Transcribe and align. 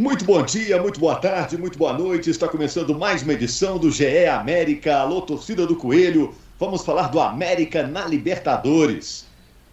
Muito 0.00 0.24
bom 0.24 0.42
dia, 0.42 0.80
muito 0.80 0.98
boa 0.98 1.16
tarde, 1.16 1.58
muito 1.58 1.76
boa 1.76 1.92
noite. 1.92 2.30
Está 2.30 2.48
começando 2.48 2.98
mais 2.98 3.22
uma 3.22 3.34
edição 3.34 3.76
do 3.76 3.90
GE 3.90 4.24
América. 4.24 4.96
Alô, 4.96 5.20
torcida 5.20 5.66
do 5.66 5.76
Coelho. 5.76 6.34
Vamos 6.58 6.82
falar 6.82 7.08
do 7.08 7.20
América 7.20 7.86
na 7.86 8.06
Libertadores. 8.06 9.26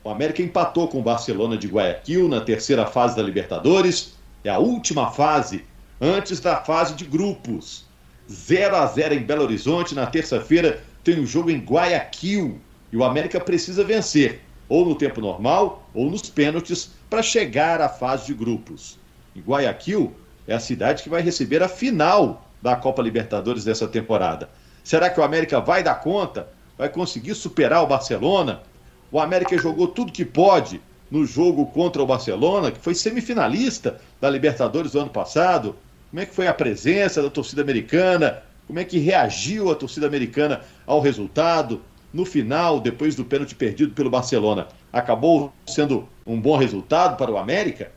O 0.03 0.09
América 0.09 0.41
empatou 0.41 0.89
com 0.89 0.99
o 0.99 1.01
Barcelona 1.01 1.55
de 1.55 1.69
Guayaquil 1.69 2.27
na 2.27 2.41
terceira 2.41 2.85
fase 2.85 3.15
da 3.15 3.23
Libertadores. 3.23 4.15
É 4.43 4.49
a 4.49 4.59
última 4.59 5.11
fase 5.11 5.63
antes 6.01 6.41
da 6.41 6.57
fase 6.57 6.93
de 6.95 7.05
grupos. 7.05 7.85
0 8.29 8.75
a 8.75 8.85
0 8.85 9.13
em 9.13 9.23
Belo 9.23 9.43
Horizonte. 9.43 9.95
Na 9.95 10.07
terça-feira 10.07 10.83
tem 11.05 11.17
um 11.21 11.25
jogo 11.25 11.49
em 11.49 11.59
Guayaquil. 11.59 12.59
E 12.91 12.97
o 12.97 13.05
América 13.05 13.39
precisa 13.39 13.81
vencer, 13.81 14.41
ou 14.67 14.85
no 14.85 14.95
tempo 14.95 15.21
normal, 15.21 15.89
ou 15.93 16.11
nos 16.11 16.23
pênaltis, 16.23 16.91
para 17.09 17.23
chegar 17.23 17.79
à 17.79 17.87
fase 17.87 18.25
de 18.25 18.33
grupos. 18.33 18.99
Em 19.37 19.41
Guayaquil 19.41 20.15
é 20.47 20.55
a 20.55 20.59
cidade 20.59 21.03
que 21.03 21.09
vai 21.09 21.21
receber 21.21 21.61
a 21.61 21.69
final 21.69 22.49
da 22.59 22.75
Copa 22.75 23.03
Libertadores 23.03 23.63
dessa 23.63 23.87
temporada. 23.87 24.49
Será 24.83 25.11
que 25.11 25.19
o 25.19 25.23
América 25.23 25.61
vai 25.61 25.83
dar 25.83 25.93
conta? 25.95 26.47
Vai 26.75 26.89
conseguir 26.89 27.35
superar 27.35 27.83
o 27.83 27.87
Barcelona? 27.87 28.63
O 29.11 29.19
América 29.19 29.55
jogou 29.59 29.89
tudo 29.89 30.11
que 30.11 30.25
pode 30.25 30.81
no 31.11 31.23
jogo 31.23 31.67
contra 31.67 32.01
o 32.01 32.05
Barcelona, 32.07 32.71
que 32.71 32.79
foi 32.79 32.95
semifinalista 32.95 34.01
da 34.19 34.27
Libertadores 34.27 34.93
do 34.93 34.99
ano 34.99 35.11
passado. 35.11 35.75
Como 36.09 36.19
é 36.19 36.25
que 36.25 36.33
foi 36.33 36.47
a 36.47 36.53
presença 36.53 37.21
da 37.21 37.29
torcida 37.29 37.61
americana? 37.61 38.41
Como 38.65 38.79
é 38.79 38.83
que 38.83 38.97
reagiu 38.97 39.71
a 39.71 39.75
torcida 39.75 40.07
americana 40.07 40.61
ao 40.87 40.99
resultado? 40.99 41.81
No 42.11 42.25
final, 42.25 42.79
depois 42.79 43.15
do 43.15 43.23
pênalti 43.23 43.53
perdido 43.53 43.93
pelo 43.93 44.09
Barcelona, 44.09 44.67
acabou 44.91 45.53
sendo 45.67 46.09
um 46.25 46.41
bom 46.41 46.57
resultado 46.57 47.17
para 47.17 47.29
o 47.29 47.37
América? 47.37 47.91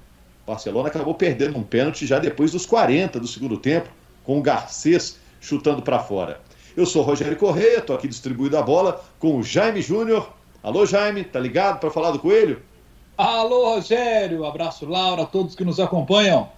Barcelona 0.51 0.89
acabou 0.89 1.15
perdendo 1.15 1.57
um 1.57 1.63
pênalti 1.63 2.05
já 2.07 2.19
depois 2.19 2.51
dos 2.51 2.67
40 2.67 3.21
do 3.21 3.27
segundo 3.29 3.57
tempo, 3.57 3.89
com 4.25 4.39
o 4.39 4.43
Garcês 4.43 5.17
chutando 5.41 5.81
para 5.81 6.01
fora. 6.01 6.41
Eu 6.77 6.85
sou 6.87 7.03
Rogério 7.03 7.37
Correia, 7.37 7.79
estou 7.79 7.95
aqui 7.95 8.09
distribuindo 8.09 8.59
a 8.59 8.63
bola 8.63 9.01
com 9.21 9.37
o 9.37 9.45
Jaime 9.45 9.81
Júnior. 9.81 10.29
Alô, 10.61 10.85
Jaime, 10.85 11.23
tá 11.23 11.39
ligado 11.39 11.79
para 11.79 11.91
falar 11.91 12.11
do 12.11 12.19
Coelho? 12.19 12.61
Alô, 13.17 13.75
Rogério, 13.75 14.45
abraço, 14.45 14.87
Laura, 14.87 15.23
a 15.23 15.27
todos 15.27 15.55
que 15.55 15.65
nos 15.65 15.79
acompanham. 15.79 16.49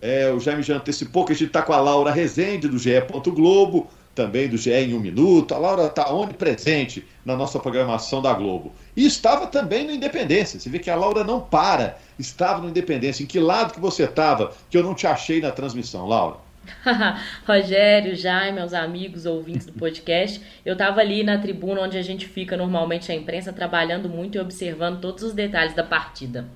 É, 0.00 0.30
o 0.30 0.38
Jaime 0.38 0.62
já 0.62 0.76
antecipou 0.76 1.24
que 1.24 1.32
a 1.32 1.34
gente 1.34 1.48
está 1.48 1.62
com 1.62 1.72
a 1.72 1.80
Laura 1.80 2.10
Rezende, 2.10 2.68
do 2.68 2.78
GE. 2.78 2.90
Globo 3.34 3.88
também 4.14 4.48
do 4.48 4.56
GE 4.56 4.70
em 4.70 4.94
um 4.94 5.00
minuto. 5.00 5.54
A 5.54 5.58
Laura 5.58 5.86
está 5.86 6.12
onipresente 6.12 7.04
na 7.24 7.36
nossa 7.36 7.58
programação 7.58 8.20
da 8.20 8.32
Globo. 8.32 8.72
E 8.96 9.06
estava 9.06 9.46
também 9.46 9.86
no 9.86 9.92
Independência. 9.92 10.58
Você 10.58 10.68
vê 10.68 10.78
que 10.78 10.90
a 10.90 10.96
Laura 10.96 11.24
não 11.24 11.40
para. 11.40 11.98
Estava 12.18 12.60
no 12.60 12.68
Independência. 12.68 13.22
Em 13.22 13.26
que 13.26 13.40
lado 13.40 13.74
que 13.74 13.80
você 13.80 14.04
estava 14.04 14.52
que 14.70 14.76
eu 14.76 14.82
não 14.82 14.94
te 14.94 15.06
achei 15.06 15.40
na 15.40 15.50
transmissão, 15.50 16.06
Laura? 16.06 16.36
Rogério, 17.46 18.14
Jaime, 18.14 18.58
meus 18.58 18.72
amigos, 18.72 19.26
ouvintes 19.26 19.66
do 19.66 19.72
podcast, 19.72 20.40
eu 20.64 20.74
estava 20.74 21.00
ali 21.00 21.24
na 21.24 21.38
tribuna 21.38 21.80
onde 21.80 21.98
a 21.98 22.02
gente 22.02 22.26
fica 22.26 22.56
normalmente 22.56 23.10
a 23.10 23.14
imprensa, 23.14 23.52
trabalhando 23.52 24.08
muito 24.08 24.38
e 24.38 24.40
observando 24.40 25.00
todos 25.00 25.24
os 25.24 25.32
detalhes 25.32 25.74
da 25.74 25.82
partida. 25.82 26.46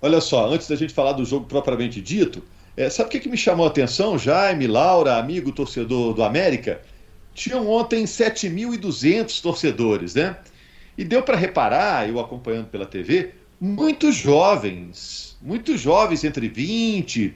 Olha 0.00 0.20
só, 0.20 0.52
antes 0.52 0.66
da 0.66 0.74
gente 0.74 0.92
falar 0.92 1.12
do 1.12 1.24
jogo 1.24 1.46
propriamente 1.46 2.00
dito, 2.00 2.42
é, 2.76 2.88
sabe 2.88 3.08
o 3.08 3.10
que, 3.10 3.20
que 3.20 3.28
me 3.28 3.36
chamou 3.36 3.66
a 3.66 3.68
atenção, 3.68 4.18
Jaime, 4.18 4.66
Laura, 4.66 5.16
amigo 5.16 5.52
torcedor 5.52 6.14
do 6.14 6.22
América? 6.22 6.80
Tinham 7.34 7.68
ontem 7.68 8.04
7.200 8.04 9.40
torcedores, 9.40 10.14
né? 10.14 10.36
E 10.96 11.04
deu 11.04 11.22
para 11.22 11.36
reparar, 11.36 12.08
eu 12.08 12.18
acompanhando 12.18 12.66
pela 12.68 12.86
TV, 12.86 13.32
muitos 13.60 14.16
jovens, 14.16 15.36
muitos 15.40 15.80
jovens 15.80 16.24
entre 16.24 16.48
20, 16.48 17.34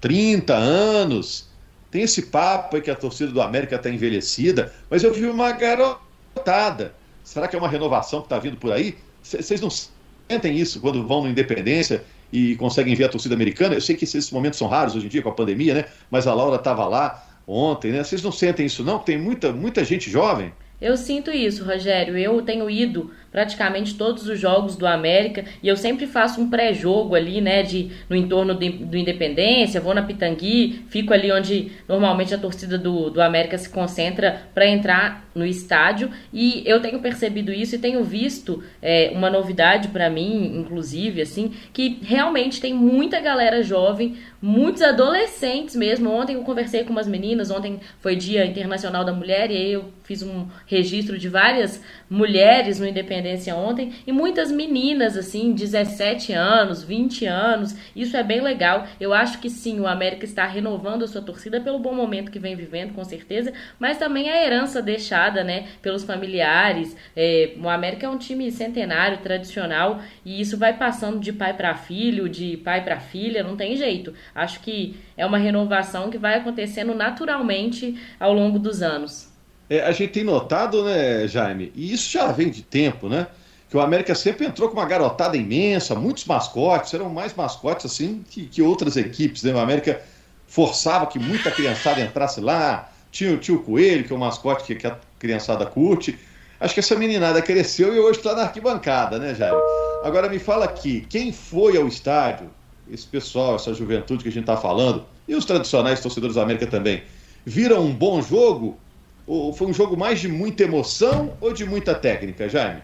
30 0.00 0.54
anos. 0.54 1.48
Tem 1.90 2.02
esse 2.02 2.22
papo 2.22 2.76
aí 2.76 2.82
que 2.82 2.90
a 2.90 2.96
torcida 2.96 3.30
do 3.30 3.40
América 3.40 3.76
está 3.76 3.88
envelhecida, 3.88 4.72
mas 4.90 5.04
eu 5.04 5.12
vi 5.12 5.26
uma 5.26 5.52
garotada. 5.52 6.94
Será 7.22 7.46
que 7.46 7.54
é 7.54 7.58
uma 7.58 7.68
renovação 7.68 8.20
que 8.20 8.26
está 8.26 8.38
vindo 8.38 8.56
por 8.56 8.72
aí? 8.72 8.96
Vocês 9.22 9.60
não 9.60 9.70
sentem 9.70 10.56
isso 10.56 10.80
quando 10.80 11.06
vão 11.06 11.22
no 11.22 11.28
Independência 11.28 12.04
e 12.32 12.56
conseguem 12.56 12.94
ver 12.94 13.04
a 13.04 13.08
torcida 13.08 13.34
americana. 13.34 13.74
Eu 13.74 13.80
sei 13.80 13.94
que 13.94 14.04
esses 14.04 14.30
momentos 14.30 14.58
são 14.58 14.68
raros 14.68 14.96
hoje 14.96 15.06
em 15.06 15.08
dia 15.08 15.22
com 15.22 15.28
a 15.28 15.34
pandemia, 15.34 15.74
né? 15.74 15.84
Mas 16.10 16.26
a 16.26 16.34
Laura 16.34 16.56
estava 16.56 16.86
lá 16.86 17.22
ontem, 17.46 17.92
né? 17.92 18.02
Vocês 18.02 18.22
não 18.22 18.32
sentem 18.32 18.66
isso 18.66 18.82
não? 18.82 18.98
Tem 18.98 19.18
muita, 19.18 19.52
muita 19.52 19.84
gente 19.84 20.10
jovem? 20.10 20.52
Eu 20.80 20.96
sinto 20.96 21.30
isso, 21.30 21.64
Rogério. 21.64 22.16
Eu 22.16 22.42
tenho 22.42 22.68
ido 22.68 23.10
praticamente 23.32 23.94
todos 23.94 24.28
os 24.28 24.38
jogos 24.38 24.76
do 24.76 24.86
América 24.86 25.44
e 25.62 25.66
eu 25.66 25.76
sempre 25.76 26.06
faço 26.06 26.40
um 26.40 26.50
pré-jogo 26.50 27.14
ali, 27.14 27.40
né, 27.40 27.62
de 27.62 27.90
no 28.08 28.14
entorno 28.14 28.54
do, 28.54 28.70
do 28.70 28.96
Independência, 28.96 29.80
vou 29.80 29.94
na 29.94 30.02
Pitangui, 30.02 30.84
fico 30.88 31.14
ali 31.14 31.32
onde 31.32 31.72
normalmente 31.88 32.34
a 32.34 32.38
torcida 32.38 32.76
do, 32.76 33.08
do 33.08 33.22
América 33.22 33.56
se 33.56 33.70
concentra 33.70 34.42
para 34.54 34.66
entrar 34.66 35.26
no 35.34 35.46
estádio 35.46 36.10
e 36.30 36.62
eu 36.66 36.80
tenho 36.80 36.98
percebido 36.98 37.50
isso 37.50 37.74
e 37.74 37.78
tenho 37.78 38.04
visto 38.04 38.62
é, 38.82 39.10
uma 39.14 39.30
novidade 39.30 39.88
para 39.88 40.10
mim, 40.10 40.58
inclusive, 40.58 41.22
assim, 41.22 41.54
que 41.72 42.00
realmente 42.02 42.60
tem 42.60 42.74
muita 42.74 43.18
galera 43.18 43.62
jovem, 43.62 44.18
muitos 44.42 44.82
adolescentes 44.82 45.74
mesmo. 45.74 46.10
Ontem 46.10 46.34
eu 46.34 46.42
conversei 46.42 46.84
com 46.84 46.90
umas 46.90 47.08
meninas, 47.08 47.50
ontem 47.50 47.80
foi 48.00 48.14
Dia 48.14 48.44
Internacional 48.44 49.04
da 49.04 49.12
Mulher 49.12 49.50
e 49.50 49.56
aí 49.56 49.72
eu 49.72 49.86
fiz 50.04 50.22
um 50.22 50.46
registro 50.66 51.18
de 51.18 51.30
várias 51.30 51.82
mulheres 52.10 52.78
no 52.78 52.86
Independência 52.86 53.21
ontem 53.52 53.92
e 54.06 54.12
muitas 54.12 54.50
meninas, 54.50 55.16
assim, 55.16 55.52
17 55.52 56.32
anos, 56.32 56.82
20 56.82 57.26
anos. 57.26 57.76
Isso 57.94 58.16
é 58.16 58.22
bem 58.22 58.40
legal. 58.40 58.86
Eu 59.00 59.12
acho 59.12 59.38
que 59.38 59.50
sim, 59.50 59.80
o 59.80 59.86
América 59.86 60.24
está 60.24 60.46
renovando 60.46 61.04
a 61.04 61.08
sua 61.08 61.22
torcida 61.22 61.60
pelo 61.60 61.78
bom 61.78 61.94
momento 61.94 62.30
que 62.30 62.38
vem 62.38 62.54
vivendo, 62.54 62.94
com 62.94 63.04
certeza, 63.04 63.52
mas 63.78 63.98
também 63.98 64.30
a 64.30 64.44
herança 64.44 64.82
deixada, 64.82 65.42
né, 65.42 65.66
pelos 65.80 66.04
familiares. 66.04 66.96
É, 67.16 67.54
o 67.60 67.68
América 67.68 68.06
é 68.06 68.08
um 68.08 68.18
time 68.18 68.50
centenário, 68.50 69.18
tradicional, 69.18 70.00
e 70.24 70.40
isso 70.40 70.56
vai 70.56 70.76
passando 70.76 71.18
de 71.18 71.32
pai 71.32 71.54
para 71.54 71.74
filho, 71.74 72.28
de 72.28 72.56
pai 72.58 72.82
para 72.84 73.00
filha, 73.00 73.42
não 73.42 73.56
tem 73.56 73.76
jeito. 73.76 74.14
Acho 74.34 74.60
que 74.60 74.96
é 75.16 75.26
uma 75.26 75.38
renovação 75.38 76.10
que 76.10 76.18
vai 76.18 76.34
acontecendo 76.34 76.94
naturalmente 76.94 77.98
ao 78.18 78.32
longo 78.32 78.58
dos 78.58 78.82
anos 78.82 79.31
é, 79.72 79.80
a 79.80 79.92
gente 79.92 80.12
tem 80.12 80.22
notado, 80.22 80.84
né, 80.84 81.26
Jaime, 81.26 81.72
e 81.74 81.94
isso 81.94 82.10
já 82.10 82.30
vem 82.30 82.50
de 82.50 82.60
tempo, 82.62 83.08
né? 83.08 83.26
Que 83.70 83.76
o 83.78 83.80
América 83.80 84.14
sempre 84.14 84.44
entrou 84.44 84.68
com 84.68 84.76
uma 84.76 84.84
garotada 84.84 85.34
imensa, 85.34 85.94
muitos 85.94 86.26
mascotes, 86.26 86.92
eram 86.92 87.08
mais 87.08 87.34
mascotes 87.34 87.86
assim 87.86 88.22
que, 88.28 88.44
que 88.44 88.60
outras 88.60 88.98
equipes, 88.98 89.42
né? 89.42 89.54
O 89.54 89.58
América 89.58 90.02
forçava 90.46 91.06
que 91.06 91.18
muita 91.18 91.50
criançada 91.50 92.02
entrasse 92.02 92.38
lá, 92.38 92.92
tinha 93.10 93.32
o 93.32 93.38
tio 93.38 93.60
Coelho, 93.60 94.04
que 94.04 94.12
é 94.12 94.16
um 94.16 94.18
mascote 94.18 94.64
que, 94.64 94.74
que 94.74 94.86
a 94.86 94.98
criançada 95.18 95.64
curte. 95.64 96.18
Acho 96.60 96.74
que 96.74 96.80
essa 96.80 96.94
meninada 96.94 97.40
cresceu 97.40 97.94
e 97.94 97.98
hoje 97.98 98.18
está 98.18 98.34
na 98.34 98.42
arquibancada, 98.42 99.18
né, 99.18 99.34
Jaime? 99.34 99.56
Agora 100.04 100.28
me 100.28 100.38
fala 100.38 100.66
aqui, 100.66 101.06
quem 101.08 101.32
foi 101.32 101.78
ao 101.78 101.88
estádio, 101.88 102.50
esse 102.90 103.06
pessoal, 103.06 103.56
essa 103.56 103.72
juventude 103.72 104.22
que 104.22 104.28
a 104.28 104.32
gente 104.32 104.42
está 104.42 104.56
falando, 104.58 105.06
e 105.26 105.34
os 105.34 105.46
tradicionais 105.46 105.98
torcedores 106.00 106.36
da 106.36 106.42
América 106.42 106.66
também, 106.66 107.02
viram 107.46 107.80
um 107.86 107.94
bom 107.94 108.20
jogo 108.20 108.78
foi 109.26 109.68
um 109.68 109.72
jogo 109.72 109.96
mais 109.96 110.20
de 110.20 110.28
muita 110.28 110.64
emoção 110.64 111.36
ou 111.40 111.52
de 111.52 111.64
muita 111.64 111.94
técnica, 111.94 112.48
Jaime? 112.48 112.82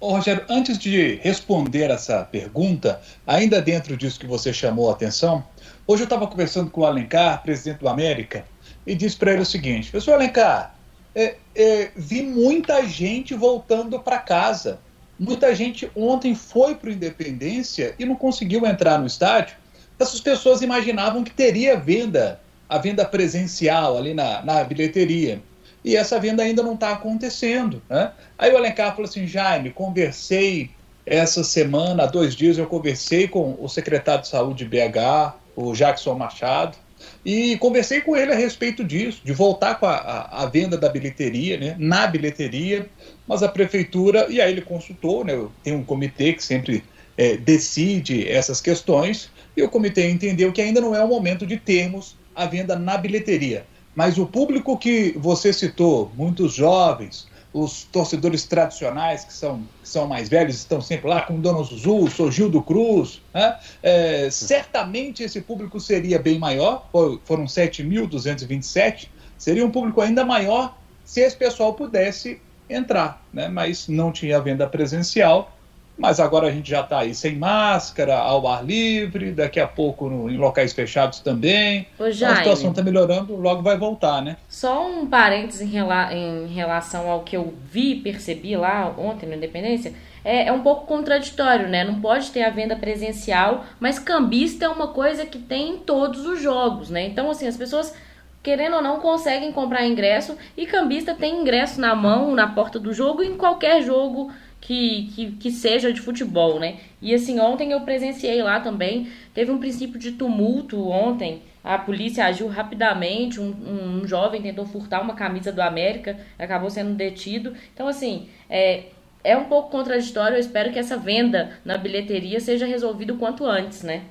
Ô, 0.00 0.10
Rogério, 0.10 0.44
antes 0.48 0.76
de 0.76 1.14
responder 1.22 1.88
essa 1.88 2.24
pergunta, 2.24 3.00
ainda 3.24 3.62
dentro 3.62 3.96
disso 3.96 4.18
que 4.18 4.26
você 4.26 4.52
chamou 4.52 4.90
a 4.90 4.94
atenção, 4.94 5.44
hoje 5.86 6.02
eu 6.02 6.06
estava 6.06 6.26
conversando 6.26 6.70
com 6.70 6.80
o 6.80 6.84
Alencar, 6.84 7.40
presidente 7.42 7.78
do 7.78 7.88
América, 7.88 8.44
e 8.84 8.96
disse 8.96 9.16
para 9.16 9.32
ele 9.32 9.42
o 9.42 9.46
seguinte: 9.46 9.92
Pessoal, 9.92 10.16
Alencar, 10.16 10.74
é, 11.14 11.36
é, 11.54 11.90
vi 11.94 12.22
muita 12.22 12.84
gente 12.84 13.32
voltando 13.34 14.00
para 14.00 14.18
casa. 14.18 14.80
Muita 15.16 15.54
gente 15.54 15.88
ontem 15.94 16.34
foi 16.34 16.74
para 16.74 16.88
o 16.88 16.92
Independência 16.92 17.94
e 17.96 18.04
não 18.04 18.16
conseguiu 18.16 18.66
entrar 18.66 18.98
no 18.98 19.06
estádio. 19.06 19.56
Essas 20.00 20.20
pessoas 20.20 20.62
imaginavam 20.62 21.22
que 21.22 21.30
teria 21.30 21.76
venda, 21.76 22.40
a 22.68 22.76
venda 22.76 23.04
presencial 23.04 23.96
ali 23.96 24.14
na, 24.14 24.42
na 24.42 24.64
bilheteria 24.64 25.40
e 25.84 25.96
essa 25.96 26.18
venda 26.18 26.42
ainda 26.42 26.62
não 26.62 26.74
está 26.74 26.92
acontecendo. 26.92 27.82
Né? 27.88 28.10
Aí 28.38 28.52
o 28.52 28.56
Alencar 28.56 28.92
falou 28.92 29.08
assim: 29.08 29.26
Jaime, 29.26 29.70
conversei 29.70 30.70
essa 31.04 31.42
semana, 31.42 32.04
há 32.04 32.06
dois 32.06 32.34
dias, 32.34 32.58
eu 32.58 32.66
conversei 32.66 33.26
com 33.26 33.56
o 33.60 33.68
secretário 33.68 34.22
de 34.22 34.28
saúde 34.28 34.64
de 34.64 34.70
BH, 34.70 35.34
o 35.56 35.72
Jackson 35.72 36.14
Machado, 36.14 36.76
e 37.24 37.56
conversei 37.58 38.00
com 38.00 38.16
ele 38.16 38.32
a 38.32 38.36
respeito 38.36 38.84
disso, 38.84 39.20
de 39.24 39.32
voltar 39.32 39.80
com 39.80 39.86
a, 39.86 39.96
a, 39.96 40.42
a 40.42 40.46
venda 40.46 40.78
da 40.78 40.88
bilheteria, 40.88 41.58
né, 41.58 41.76
na 41.78 42.06
bilheteria, 42.06 42.88
mas 43.26 43.42
a 43.42 43.48
prefeitura, 43.48 44.26
e 44.28 44.40
aí 44.40 44.52
ele 44.52 44.62
consultou, 44.62 45.24
né, 45.24 45.32
tem 45.64 45.74
um 45.74 45.84
comitê 45.84 46.32
que 46.32 46.44
sempre 46.44 46.84
é, 47.16 47.36
decide 47.36 48.28
essas 48.28 48.60
questões, 48.60 49.30
e 49.56 49.62
o 49.62 49.68
comitê 49.68 50.08
entendeu 50.08 50.52
que 50.52 50.62
ainda 50.62 50.80
não 50.80 50.94
é 50.94 51.02
o 51.02 51.08
momento 51.08 51.44
de 51.44 51.56
termos 51.56 52.16
a 52.34 52.46
venda 52.46 52.76
na 52.76 52.96
bilheteria. 52.96 53.66
Mas 53.94 54.18
o 54.18 54.26
público 54.26 54.76
que 54.78 55.12
você 55.18 55.52
citou, 55.52 56.10
muitos 56.16 56.54
jovens, 56.54 57.28
os 57.52 57.84
torcedores 57.84 58.44
tradicionais, 58.44 59.24
que 59.24 59.32
são, 59.32 59.62
que 59.82 59.88
são 59.88 60.06
mais 60.06 60.28
velhos, 60.28 60.56
estão 60.56 60.80
sempre 60.80 61.08
lá, 61.08 61.20
com 61.20 61.34
o 61.34 61.38
Dono 61.38 61.62
Zuzu, 61.62 62.08
o 62.22 62.30
Gildo 62.30 62.62
Cruz. 62.62 63.20
Né? 63.34 63.58
É, 63.82 64.30
certamente 64.30 65.22
esse 65.22 65.40
público 65.40 65.78
seria 65.78 66.18
bem 66.18 66.38
maior, 66.38 66.88
foram 67.24 67.44
7.227, 67.44 69.08
seria 69.36 69.64
um 69.64 69.70
público 69.70 70.00
ainda 70.00 70.24
maior 70.24 70.76
se 71.04 71.20
esse 71.20 71.36
pessoal 71.36 71.74
pudesse 71.74 72.40
entrar, 72.70 73.22
né? 73.32 73.48
mas 73.48 73.86
não 73.88 74.10
tinha 74.10 74.40
venda 74.40 74.66
presencial 74.66 75.54
mas 76.02 76.18
agora 76.18 76.48
a 76.48 76.50
gente 76.50 76.68
já 76.68 76.80
está 76.80 76.98
aí 76.98 77.14
sem 77.14 77.36
máscara, 77.36 78.18
ao 78.18 78.44
ar 78.48 78.64
livre, 78.64 79.30
daqui 79.30 79.60
a 79.60 79.68
pouco 79.68 80.08
no, 80.08 80.28
em 80.28 80.36
locais 80.36 80.72
fechados 80.72 81.20
também. 81.20 81.86
Ô, 81.96 82.08
então, 82.08 82.28
a 82.28 82.36
situação 82.36 82.70
está 82.70 82.82
melhorando, 82.82 83.36
logo 83.36 83.62
vai 83.62 83.78
voltar, 83.78 84.20
né? 84.20 84.36
Só 84.48 84.84
um 84.84 85.06
parênteses 85.06 85.60
em, 85.60 85.66
rela 85.66 86.12
em 86.12 86.48
relação 86.48 87.08
ao 87.08 87.20
que 87.20 87.36
eu 87.36 87.54
vi 87.70 87.92
e 87.92 88.00
percebi 88.00 88.56
lá 88.56 88.92
ontem 88.98 89.26
na 89.26 89.36
Independência. 89.36 89.92
É, 90.24 90.48
é, 90.48 90.52
um 90.52 90.60
pouco 90.60 90.86
contraditório, 90.86 91.68
né? 91.68 91.84
Não 91.84 92.00
pode 92.00 92.32
ter 92.32 92.42
a 92.42 92.50
venda 92.50 92.74
presencial, 92.74 93.64
mas 93.78 94.00
cambista 94.00 94.64
é 94.64 94.68
uma 94.68 94.88
coisa 94.88 95.24
que 95.24 95.38
tem 95.38 95.74
em 95.74 95.78
todos 95.78 96.26
os 96.26 96.42
jogos, 96.42 96.90
né? 96.90 97.06
Então, 97.06 97.30
assim, 97.30 97.46
as 97.46 97.56
pessoas 97.56 97.94
querendo 98.42 98.74
ou 98.74 98.82
não, 98.82 98.98
conseguem 98.98 99.52
comprar 99.52 99.86
ingresso 99.86 100.36
e 100.56 100.66
cambista 100.66 101.14
tem 101.14 101.40
ingresso 101.40 101.80
na 101.80 101.94
mão, 101.94 102.34
na 102.34 102.48
porta 102.48 102.76
do 102.78 102.92
jogo, 102.92 103.22
em 103.22 103.36
qualquer 103.36 103.82
jogo 103.82 104.32
que, 104.62 105.10
que, 105.14 105.32
que, 105.32 105.50
seja 105.50 105.92
de 105.92 106.00
futebol, 106.00 106.58
né? 106.58 106.78
E 107.02 107.12
assim, 107.12 107.38
ontem 107.40 107.72
eu 107.72 107.80
presenciei 107.80 108.40
lá 108.42 108.60
também, 108.60 109.08
teve 109.34 109.50
um 109.50 109.58
princípio 109.58 109.98
de 109.98 110.12
tumulto 110.12 110.88
ontem, 110.88 111.42
a 111.64 111.76
polícia 111.76 112.24
agiu 112.24 112.46
rapidamente, 112.46 113.40
um, 113.40 114.00
um 114.00 114.06
jovem 114.06 114.40
tentou 114.40 114.64
furtar 114.64 115.02
uma 115.02 115.14
camisa 115.14 115.52
do 115.52 115.60
América, 115.60 116.16
acabou 116.38 116.70
sendo 116.70 116.94
detido. 116.94 117.54
Então, 117.74 117.88
assim, 117.88 118.28
é, 118.48 118.84
é 119.24 119.36
um 119.36 119.44
pouco 119.44 119.70
contraditório, 119.70 120.36
eu 120.36 120.40
espero 120.40 120.72
que 120.72 120.78
essa 120.78 120.96
venda 120.96 121.58
na 121.64 121.76
bilheteria 121.76 122.38
seja 122.38 122.64
resolvida 122.64 123.12
o 123.12 123.18
quanto 123.18 123.44
antes, 123.44 123.82
né? 123.82 124.04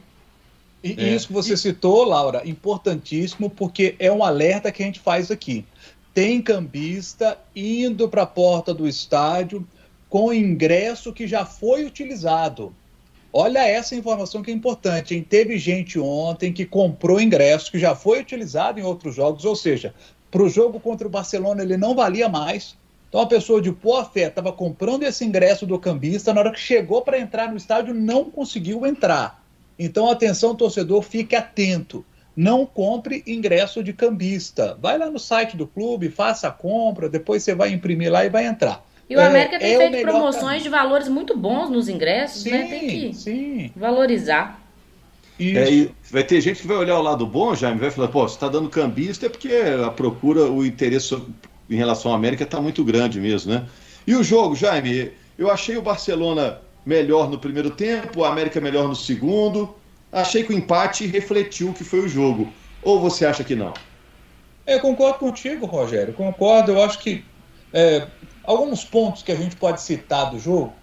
E 0.83 0.91
é. 0.97 1.15
isso 1.15 1.27
que 1.27 1.33
você 1.33 1.55
citou, 1.55 2.03
Laura, 2.03 2.41
importantíssimo, 2.45 3.49
porque 3.49 3.95
é 3.99 4.11
um 4.11 4.23
alerta 4.23 4.71
que 4.71 4.83
a 4.83 4.85
gente 4.85 4.99
faz 4.99 5.31
aqui. 5.31 5.63
Tem 6.13 6.41
cambista 6.41 7.37
indo 7.55 8.09
para 8.09 8.23
a 8.23 8.25
porta 8.25 8.73
do 8.73 8.85
estádio, 8.85 9.65
com 10.11 10.33
ingresso 10.33 11.13
que 11.13 11.25
já 11.25 11.45
foi 11.45 11.85
utilizado. 11.85 12.75
Olha 13.31 13.65
essa 13.65 13.95
informação 13.95 14.43
que 14.43 14.51
é 14.51 14.53
importante. 14.53 15.15
Hein? 15.15 15.25
Teve 15.27 15.57
gente 15.57 15.97
ontem 15.97 16.51
que 16.51 16.65
comprou 16.65 17.21
ingresso 17.21 17.71
que 17.71 17.79
já 17.79 17.95
foi 17.95 18.19
utilizado 18.19 18.77
em 18.77 18.83
outros 18.83 19.15
jogos, 19.15 19.45
ou 19.45 19.55
seja, 19.55 19.95
para 20.29 20.43
o 20.43 20.49
jogo 20.49 20.81
contra 20.81 21.07
o 21.07 21.09
Barcelona 21.09 21.63
ele 21.63 21.77
não 21.77 21.95
valia 21.95 22.27
mais. 22.27 22.75
Então 23.07 23.21
a 23.21 23.25
pessoa 23.25 23.61
de 23.61 23.71
boa 23.71 24.03
fé 24.03 24.27
estava 24.27 24.51
comprando 24.51 25.03
esse 25.03 25.23
ingresso 25.23 25.65
do 25.65 25.79
cambista, 25.79 26.33
na 26.33 26.41
hora 26.41 26.51
que 26.51 26.59
chegou 26.59 27.01
para 27.01 27.17
entrar 27.17 27.49
no 27.49 27.55
estádio 27.55 27.93
não 27.93 28.25
conseguiu 28.25 28.85
entrar. 28.85 29.41
Então 29.79 30.11
atenção 30.11 30.53
torcedor, 30.53 31.03
fique 31.03 31.37
atento. 31.37 32.03
Não 32.35 32.65
compre 32.65 33.23
ingresso 33.25 33.81
de 33.81 33.93
cambista. 33.93 34.77
Vai 34.81 34.97
lá 34.97 35.09
no 35.09 35.19
site 35.19 35.55
do 35.55 35.65
clube, 35.65 36.09
faça 36.09 36.49
a 36.49 36.51
compra, 36.51 37.07
depois 37.07 37.43
você 37.43 37.55
vai 37.55 37.71
imprimir 37.71 38.11
lá 38.11 38.25
e 38.25 38.29
vai 38.29 38.45
entrar. 38.45 38.90
E 39.09 39.15
o 39.15 39.19
é, 39.19 39.27
América 39.27 39.59
tem 39.59 39.73
é 39.73 39.77
feito 39.77 40.01
promoções 40.01 40.43
caminho. 40.43 40.63
de 40.63 40.69
valores 40.69 41.07
muito 41.07 41.37
bons 41.37 41.69
nos 41.69 41.89
ingressos, 41.89 42.43
sim, 42.43 42.51
né? 42.51 42.67
Tem 42.67 42.87
que 42.87 43.13
sim. 43.13 43.71
valorizar. 43.75 44.61
É, 45.39 45.89
vai 46.11 46.23
ter 46.23 46.39
gente 46.39 46.61
que 46.61 46.67
vai 46.67 46.77
olhar 46.77 46.99
o 46.99 47.01
lado 47.01 47.25
bom, 47.25 47.55
Jaime, 47.55 47.79
vai 47.79 47.89
falar, 47.89 48.09
pô, 48.09 48.27
você 48.27 48.35
está 48.35 48.47
dando 48.47 48.69
cambista 48.69 49.25
é 49.25 49.29
porque 49.29 49.51
a 49.85 49.89
procura, 49.89 50.43
o 50.43 50.63
interesse 50.63 51.19
em 51.69 51.75
relação 51.75 52.11
à 52.11 52.15
América 52.15 52.43
está 52.43 52.61
muito 52.61 52.83
grande 52.83 53.19
mesmo, 53.19 53.51
né? 53.51 53.65
E 54.05 54.15
o 54.15 54.23
jogo, 54.23 54.55
Jaime, 54.55 55.11
eu 55.37 55.49
achei 55.49 55.77
o 55.77 55.81
Barcelona 55.81 56.59
melhor 56.85 57.29
no 57.29 57.39
primeiro 57.39 57.71
tempo, 57.71 58.23
a 58.23 58.29
América 58.29 58.59
melhor 58.61 58.87
no 58.87 58.95
segundo. 58.95 59.75
Achei 60.11 60.43
que 60.43 60.53
o 60.53 60.57
empate 60.57 61.05
refletiu 61.07 61.69
o 61.69 61.73
que 61.73 61.83
foi 61.83 62.01
o 62.01 62.07
jogo. 62.07 62.51
Ou 62.83 62.99
você 62.99 63.25
acha 63.25 63.43
que 63.43 63.55
não? 63.55 63.73
Eu 64.67 64.79
concordo 64.79 65.19
contigo, 65.19 65.65
Rogério. 65.65 66.13
Concordo. 66.13 66.73
Eu 66.73 66.83
acho 66.83 66.99
que 66.99 67.23
é, 67.73 68.07
alguns 68.43 68.83
pontos 68.83 69.23
que 69.23 69.31
a 69.31 69.35
gente 69.35 69.55
pode 69.55 69.81
citar 69.81 70.31
do 70.31 70.39
jogo. 70.39 70.73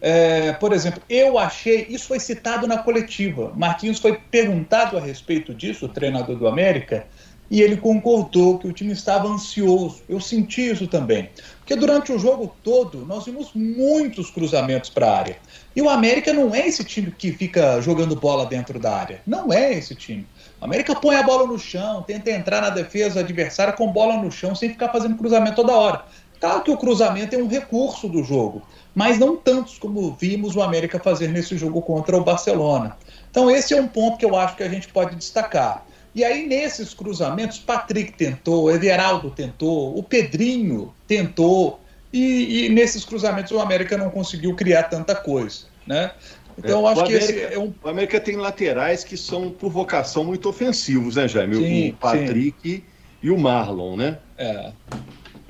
É, 0.00 0.52
por 0.54 0.72
exemplo, 0.72 1.00
eu 1.08 1.38
achei, 1.38 1.86
isso 1.88 2.08
foi 2.08 2.18
citado 2.18 2.66
na 2.66 2.78
coletiva. 2.78 3.52
Marquinhos 3.54 4.00
foi 4.00 4.18
perguntado 4.30 4.98
a 4.98 5.00
respeito 5.00 5.54
disso, 5.54 5.86
o 5.86 5.88
treinador 5.88 6.36
do 6.36 6.48
América, 6.48 7.06
e 7.52 7.60
ele 7.60 7.76
concordou 7.76 8.58
que 8.58 8.66
o 8.66 8.72
time 8.72 8.92
estava 8.92 9.28
ansioso. 9.28 10.02
Eu 10.08 10.18
senti 10.18 10.70
isso 10.70 10.86
também. 10.86 11.28
Porque 11.58 11.76
durante 11.76 12.10
o 12.10 12.18
jogo 12.18 12.56
todo 12.64 13.04
nós 13.04 13.26
vimos 13.26 13.50
muitos 13.54 14.30
cruzamentos 14.30 14.88
para 14.88 15.06
a 15.06 15.18
área. 15.18 15.36
E 15.76 15.82
o 15.82 15.90
América 15.90 16.32
não 16.32 16.54
é 16.54 16.66
esse 16.66 16.82
time 16.82 17.10
que 17.10 17.30
fica 17.30 17.78
jogando 17.82 18.16
bola 18.16 18.46
dentro 18.46 18.78
da 18.78 18.96
área. 18.96 19.20
Não 19.26 19.52
é 19.52 19.74
esse 19.74 19.94
time. 19.94 20.26
O 20.60 20.64
América 20.64 20.94
põe 20.94 21.14
a 21.16 21.22
bola 21.22 21.46
no 21.46 21.58
chão, 21.58 22.02
tenta 22.02 22.30
entrar 22.30 22.62
na 22.62 22.70
defesa 22.70 23.20
adversária 23.20 23.74
com 23.74 23.92
bola 23.92 24.16
no 24.16 24.32
chão, 24.32 24.54
sem 24.54 24.70
ficar 24.70 24.88
fazendo 24.88 25.16
cruzamento 25.16 25.56
toda 25.56 25.72
hora. 25.72 26.06
Claro 26.42 26.60
que 26.64 26.72
o 26.72 26.76
cruzamento 26.76 27.36
é 27.36 27.38
um 27.38 27.46
recurso 27.46 28.08
do 28.08 28.24
jogo, 28.24 28.62
mas 28.92 29.16
não 29.16 29.36
tantos 29.36 29.78
como 29.78 30.16
vimos 30.20 30.56
o 30.56 30.60
América 30.60 30.98
fazer 30.98 31.28
nesse 31.28 31.56
jogo 31.56 31.80
contra 31.80 32.16
o 32.16 32.24
Barcelona. 32.24 32.96
Então, 33.30 33.48
esse 33.48 33.72
é 33.72 33.80
um 33.80 33.86
ponto 33.86 34.18
que 34.18 34.24
eu 34.24 34.34
acho 34.34 34.56
que 34.56 34.64
a 34.64 34.68
gente 34.68 34.88
pode 34.88 35.14
destacar. 35.14 35.86
E 36.12 36.24
aí, 36.24 36.44
nesses 36.44 36.92
cruzamentos, 36.92 37.60
Patrick 37.60 38.14
tentou, 38.14 38.68
Everaldo 38.72 39.30
tentou, 39.30 39.96
o 39.96 40.02
Pedrinho 40.02 40.92
tentou, 41.06 41.78
e, 42.12 42.64
e 42.64 42.68
nesses 42.70 43.04
cruzamentos 43.04 43.52
o 43.52 43.60
América 43.60 43.96
não 43.96 44.10
conseguiu 44.10 44.52
criar 44.56 44.82
tanta 44.82 45.14
coisa. 45.14 45.66
Né? 45.86 46.10
Então, 46.58 46.80
eu 46.80 46.86
acho 46.88 47.04
que 47.04 47.14
América, 47.14 47.40
esse 47.40 47.54
é 47.54 47.58
um. 47.60 47.72
O 47.84 47.88
América 47.88 48.20
tem 48.20 48.34
laterais 48.34 49.04
que 49.04 49.16
são, 49.16 49.48
por 49.48 49.70
vocação, 49.70 50.24
muito 50.24 50.48
ofensivos, 50.48 51.14
né, 51.14 51.28
Jaime? 51.28 51.54
Sim, 51.54 51.90
o 51.90 51.92
Patrick 51.94 52.56
sim. 52.68 52.82
e 53.22 53.30
o 53.30 53.38
Marlon, 53.38 53.96
né? 53.96 54.18
É. 54.36 54.72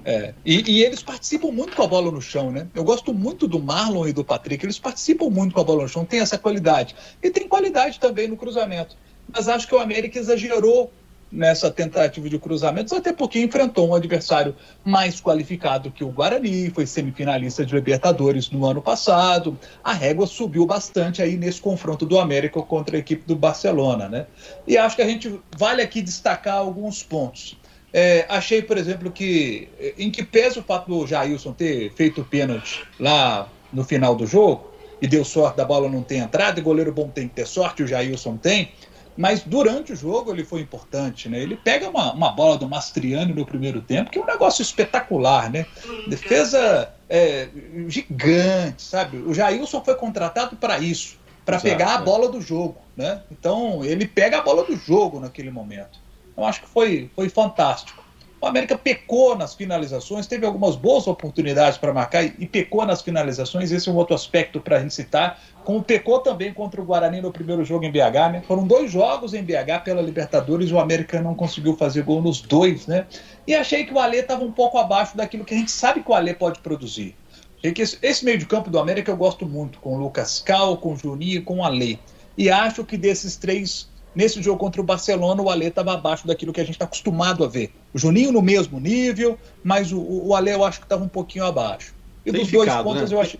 É, 0.04 0.34
e, 0.44 0.70
e, 0.70 0.82
eles 0.82 1.02
participam 1.02 1.52
muito 1.52 1.76
com 1.76 1.82
a 1.82 1.86
bola 1.86 2.10
no 2.10 2.20
chão, 2.20 2.50
né? 2.50 2.66
Eu 2.74 2.82
gosto 2.82 3.14
muito 3.14 3.46
do 3.46 3.60
Marlon 3.60 4.08
e 4.08 4.12
do 4.12 4.24
Patrick, 4.24 4.64
eles 4.64 4.78
participam 4.78 5.30
muito 5.30 5.54
com 5.54 5.60
a 5.60 5.64
bola 5.64 5.82
no 5.82 5.88
chão, 5.88 6.04
tem 6.04 6.20
essa 6.20 6.36
qualidade. 6.36 6.96
E 7.22 7.30
tem 7.30 7.46
qualidade 7.46 8.00
também 8.00 8.26
no 8.26 8.36
cruzamento. 8.36 8.96
Mas 9.32 9.48
acho 9.48 9.68
que 9.68 9.74
o 9.74 9.78
América 9.78 10.18
exagerou 10.18 10.90
nessa 11.32 11.70
tentativa 11.70 12.28
de 12.28 12.38
cruzamentos, 12.38 12.92
até 12.92 13.12
porque 13.12 13.40
enfrentou 13.40 13.88
um 13.88 13.94
adversário 13.94 14.54
mais 14.84 15.20
qualificado 15.20 15.90
que 15.90 16.04
o 16.04 16.08
Guarani, 16.08 16.70
foi 16.70 16.84
semifinalista 16.84 17.64
de 17.64 17.74
Libertadores 17.74 18.50
no 18.50 18.66
ano 18.66 18.82
passado. 18.82 19.58
A 19.82 19.94
régua 19.94 20.26
subiu 20.26 20.66
bastante 20.66 21.22
aí 21.22 21.36
nesse 21.36 21.60
confronto 21.60 22.04
do 22.04 22.18
América 22.18 22.60
contra 22.60 22.96
a 22.96 22.98
equipe 22.98 23.26
do 23.26 23.34
Barcelona, 23.34 24.08
né? 24.08 24.26
E 24.66 24.76
acho 24.76 24.94
que 24.94 25.02
a 25.02 25.08
gente 25.08 25.40
vale 25.56 25.80
aqui 25.80 26.02
destacar 26.02 26.56
alguns 26.56 27.02
pontos. 27.02 27.56
É, 27.92 28.24
achei, 28.28 28.62
por 28.62 28.78
exemplo, 28.78 29.10
que 29.10 29.68
em 29.98 30.10
que 30.10 30.22
pesa 30.22 30.60
o 30.60 30.62
fato 30.62 30.88
do 30.88 31.06
Jailson 31.06 31.52
ter 31.52 31.92
feito 31.92 32.22
o 32.22 32.24
pênalti 32.24 32.86
lá 32.98 33.48
no 33.72 33.84
final 33.84 34.14
do 34.14 34.26
jogo 34.26 34.72
e 35.00 35.06
deu 35.06 35.24
sorte 35.24 35.56
da 35.56 35.64
bola 35.64 35.88
não 35.88 36.02
ter 36.02 36.16
entrado, 36.16 36.58
e 36.58 36.62
goleiro 36.62 36.92
bom 36.92 37.08
tem 37.08 37.28
que 37.28 37.34
ter 37.34 37.46
sorte, 37.46 37.82
o 37.82 37.86
Jailson 37.86 38.36
tem, 38.36 38.70
mas 39.16 39.42
durante 39.42 39.92
o 39.92 39.96
jogo 39.96 40.30
ele 40.30 40.44
foi 40.44 40.60
importante, 40.60 41.28
né? 41.28 41.40
Ele 41.40 41.56
pega 41.56 41.88
uma, 41.88 42.12
uma 42.12 42.30
bola 42.30 42.56
do 42.56 42.68
Mastriani 42.68 43.32
no 43.32 43.44
primeiro 43.44 43.82
tempo, 43.82 44.10
que 44.10 44.18
é 44.18 44.22
um 44.22 44.26
negócio 44.26 44.62
espetacular, 44.62 45.50
né? 45.50 45.66
Defesa 46.08 46.88
é, 47.10 47.48
gigante, 47.88 48.82
sabe? 48.82 49.18
O 49.18 49.34
Jailson 49.34 49.84
foi 49.84 49.94
contratado 49.96 50.56
para 50.56 50.78
isso, 50.78 51.18
para 51.44 51.60
pegar 51.60 51.98
a 51.98 52.00
é. 52.00 52.04
bola 52.04 52.28
do 52.28 52.40
jogo, 52.40 52.78
né? 52.96 53.22
Então 53.30 53.84
ele 53.84 54.06
pega 54.06 54.38
a 54.38 54.42
bola 54.42 54.64
do 54.64 54.76
jogo 54.76 55.20
naquele 55.20 55.50
momento. 55.50 56.00
Eu 56.36 56.44
acho 56.44 56.62
que 56.62 56.68
foi, 56.68 57.10
foi 57.14 57.28
fantástico. 57.28 58.02
O 58.42 58.46
América 58.48 58.76
pecou 58.76 59.38
nas 59.38 59.54
finalizações, 59.54 60.26
teve 60.26 60.44
algumas 60.44 60.74
boas 60.74 61.06
oportunidades 61.06 61.78
para 61.78 61.92
marcar 61.92 62.24
e 62.24 62.44
pecou 62.44 62.84
nas 62.84 63.00
finalizações. 63.00 63.70
Esse 63.70 63.88
é 63.88 63.92
um 63.92 63.94
outro 63.94 64.16
aspecto 64.16 64.60
para 64.60 64.78
a 64.78 64.80
gente 64.80 64.92
citar. 64.92 65.40
Como 65.64 65.80
pecou 65.80 66.18
também 66.18 66.52
contra 66.52 66.82
o 66.82 66.84
Guarani 66.84 67.20
no 67.20 67.30
primeiro 67.30 67.64
jogo 67.64 67.84
em 67.84 67.92
BH, 67.92 68.32
né? 68.32 68.42
Foram 68.44 68.66
dois 68.66 68.90
jogos 68.90 69.32
em 69.32 69.44
BH 69.44 69.84
pela 69.84 70.02
Libertadores 70.02 70.70
e 70.70 70.74
o 70.74 70.80
América 70.80 71.22
não 71.22 71.36
conseguiu 71.36 71.76
fazer 71.76 72.02
gol 72.02 72.20
nos 72.20 72.40
dois, 72.40 72.88
né? 72.88 73.06
E 73.46 73.54
achei 73.54 73.84
que 73.84 73.94
o 73.94 74.00
Alê 74.00 74.18
estava 74.18 74.42
um 74.42 74.50
pouco 74.50 74.76
abaixo 74.76 75.16
daquilo 75.16 75.44
que 75.44 75.54
a 75.54 75.58
gente 75.58 75.70
sabe 75.70 76.02
que 76.02 76.10
o 76.10 76.14
Alê 76.14 76.34
pode 76.34 76.58
produzir. 76.58 77.14
Achei 77.58 77.70
que 77.70 77.82
esse, 77.82 77.96
esse 78.02 78.24
meio 78.24 78.38
de 78.38 78.46
campo 78.46 78.68
do 78.70 78.80
América 78.80 79.12
eu 79.12 79.16
gosto 79.16 79.46
muito, 79.46 79.78
com 79.78 79.94
o 79.94 79.98
Lucas 80.00 80.42
Cal, 80.44 80.76
com 80.78 80.94
o 80.94 80.96
Juninho 80.96 81.38
e 81.38 81.42
com 81.42 81.58
o 81.58 81.64
Alê. 81.64 81.96
E 82.36 82.50
acho 82.50 82.84
que 82.84 82.96
desses 82.96 83.36
três 83.36 83.88
Nesse 84.14 84.42
jogo 84.42 84.58
contra 84.58 84.80
o 84.80 84.84
Barcelona, 84.84 85.40
o 85.40 85.48
Alê 85.48 85.66
estava 85.66 85.94
abaixo 85.94 86.26
daquilo 86.26 86.52
que 86.52 86.60
a 86.60 86.64
gente 86.64 86.74
está 86.74 86.84
acostumado 86.84 87.44
a 87.44 87.48
ver. 87.48 87.72
O 87.94 87.98
Juninho 87.98 88.30
no 88.30 88.42
mesmo 88.42 88.78
nível, 88.78 89.38
mas 89.64 89.90
o, 89.92 90.00
o 90.00 90.34
Alê 90.34 90.54
eu 90.54 90.64
acho 90.64 90.80
que 90.80 90.86
estava 90.86 91.02
um 91.02 91.08
pouquinho 91.08 91.44
abaixo. 91.44 91.94
E 92.24 92.30
tem 92.30 92.40
dos 92.40 92.50
ficado, 92.50 92.66
dois 92.66 92.82
pontos 92.82 93.10
né? 93.10 93.16
eu 93.16 93.20
acho. 93.20 93.38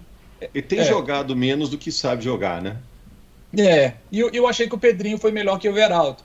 Tem 0.69 0.79
é. 0.81 0.85
jogado 0.85 1.37
menos 1.37 1.69
do 1.69 1.79
que 1.79 1.93
sabe 1.93 2.25
jogar, 2.25 2.61
né? 2.61 2.79
É, 3.57 3.93
e 4.11 4.19
eu, 4.19 4.31
eu 4.33 4.47
achei 4.49 4.67
que 4.67 4.75
o 4.75 4.79
Pedrinho 4.79 5.19
foi 5.19 5.31
melhor 5.31 5.59
que 5.59 5.69
o 5.69 5.73
Veraldo. 5.73 6.23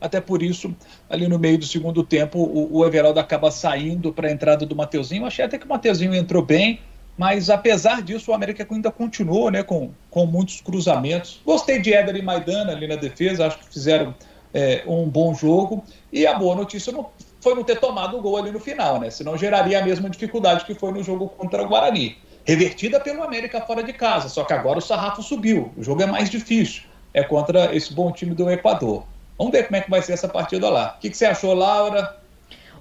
Até 0.00 0.18
por 0.18 0.42
isso, 0.42 0.74
ali 1.10 1.28
no 1.28 1.38
meio 1.38 1.58
do 1.58 1.66
segundo 1.66 2.02
tempo, 2.02 2.38
o, 2.38 2.78
o 2.78 2.86
Everaldo 2.86 3.20
acaba 3.20 3.50
saindo 3.50 4.12
para 4.12 4.28
a 4.28 4.32
entrada 4.32 4.64
do 4.64 4.74
Mateuzinho. 4.74 5.26
Achei 5.26 5.44
até 5.44 5.58
que 5.58 5.66
o 5.66 5.68
Mateuzinho 5.68 6.14
entrou 6.14 6.42
bem, 6.42 6.80
mas 7.20 7.50
apesar 7.50 8.00
disso, 8.00 8.30
o 8.30 8.34
América 8.34 8.66
ainda 8.70 8.90
continuou 8.90 9.50
né, 9.50 9.62
com, 9.62 9.90
com 10.10 10.24
muitos 10.24 10.62
cruzamentos. 10.62 11.38
Gostei 11.44 11.78
de 11.78 11.92
Éder 11.92 12.16
e 12.16 12.22
Maidana 12.22 12.72
ali 12.72 12.86
na 12.86 12.96
defesa, 12.96 13.46
acho 13.46 13.58
que 13.58 13.68
fizeram 13.68 14.14
é, 14.54 14.82
um 14.86 15.06
bom 15.06 15.34
jogo. 15.34 15.84
E 16.10 16.26
a 16.26 16.32
boa 16.38 16.56
notícia 16.56 16.90
não, 16.90 17.10
foi 17.38 17.54
não 17.54 17.62
ter 17.62 17.78
tomado 17.78 18.16
o 18.16 18.22
gol 18.22 18.38
ali 18.38 18.50
no 18.50 18.58
final, 18.58 18.98
né? 18.98 19.10
Senão 19.10 19.36
geraria 19.36 19.80
a 19.80 19.84
mesma 19.84 20.08
dificuldade 20.08 20.64
que 20.64 20.74
foi 20.74 20.92
no 20.92 21.02
jogo 21.02 21.28
contra 21.28 21.62
o 21.62 21.68
Guarani. 21.68 22.16
Revertida 22.46 22.98
pelo 22.98 23.22
América 23.22 23.60
fora 23.60 23.82
de 23.82 23.92
casa, 23.92 24.30
só 24.30 24.42
que 24.42 24.54
agora 24.54 24.78
o 24.78 24.82
sarrafo 24.82 25.22
subiu. 25.22 25.70
O 25.76 25.84
jogo 25.84 26.02
é 26.02 26.06
mais 26.06 26.30
difícil. 26.30 26.84
É 27.12 27.22
contra 27.22 27.76
esse 27.76 27.92
bom 27.92 28.10
time 28.10 28.34
do 28.34 28.50
Equador. 28.50 29.04
Vamos 29.36 29.52
ver 29.52 29.64
como 29.64 29.76
é 29.76 29.82
que 29.82 29.90
vai 29.90 30.00
ser 30.00 30.14
essa 30.14 30.26
partida 30.26 30.70
lá. 30.70 30.94
O 30.96 31.00
que, 31.02 31.10
que 31.10 31.18
você 31.18 31.26
achou, 31.26 31.52
Laura? 31.52 32.16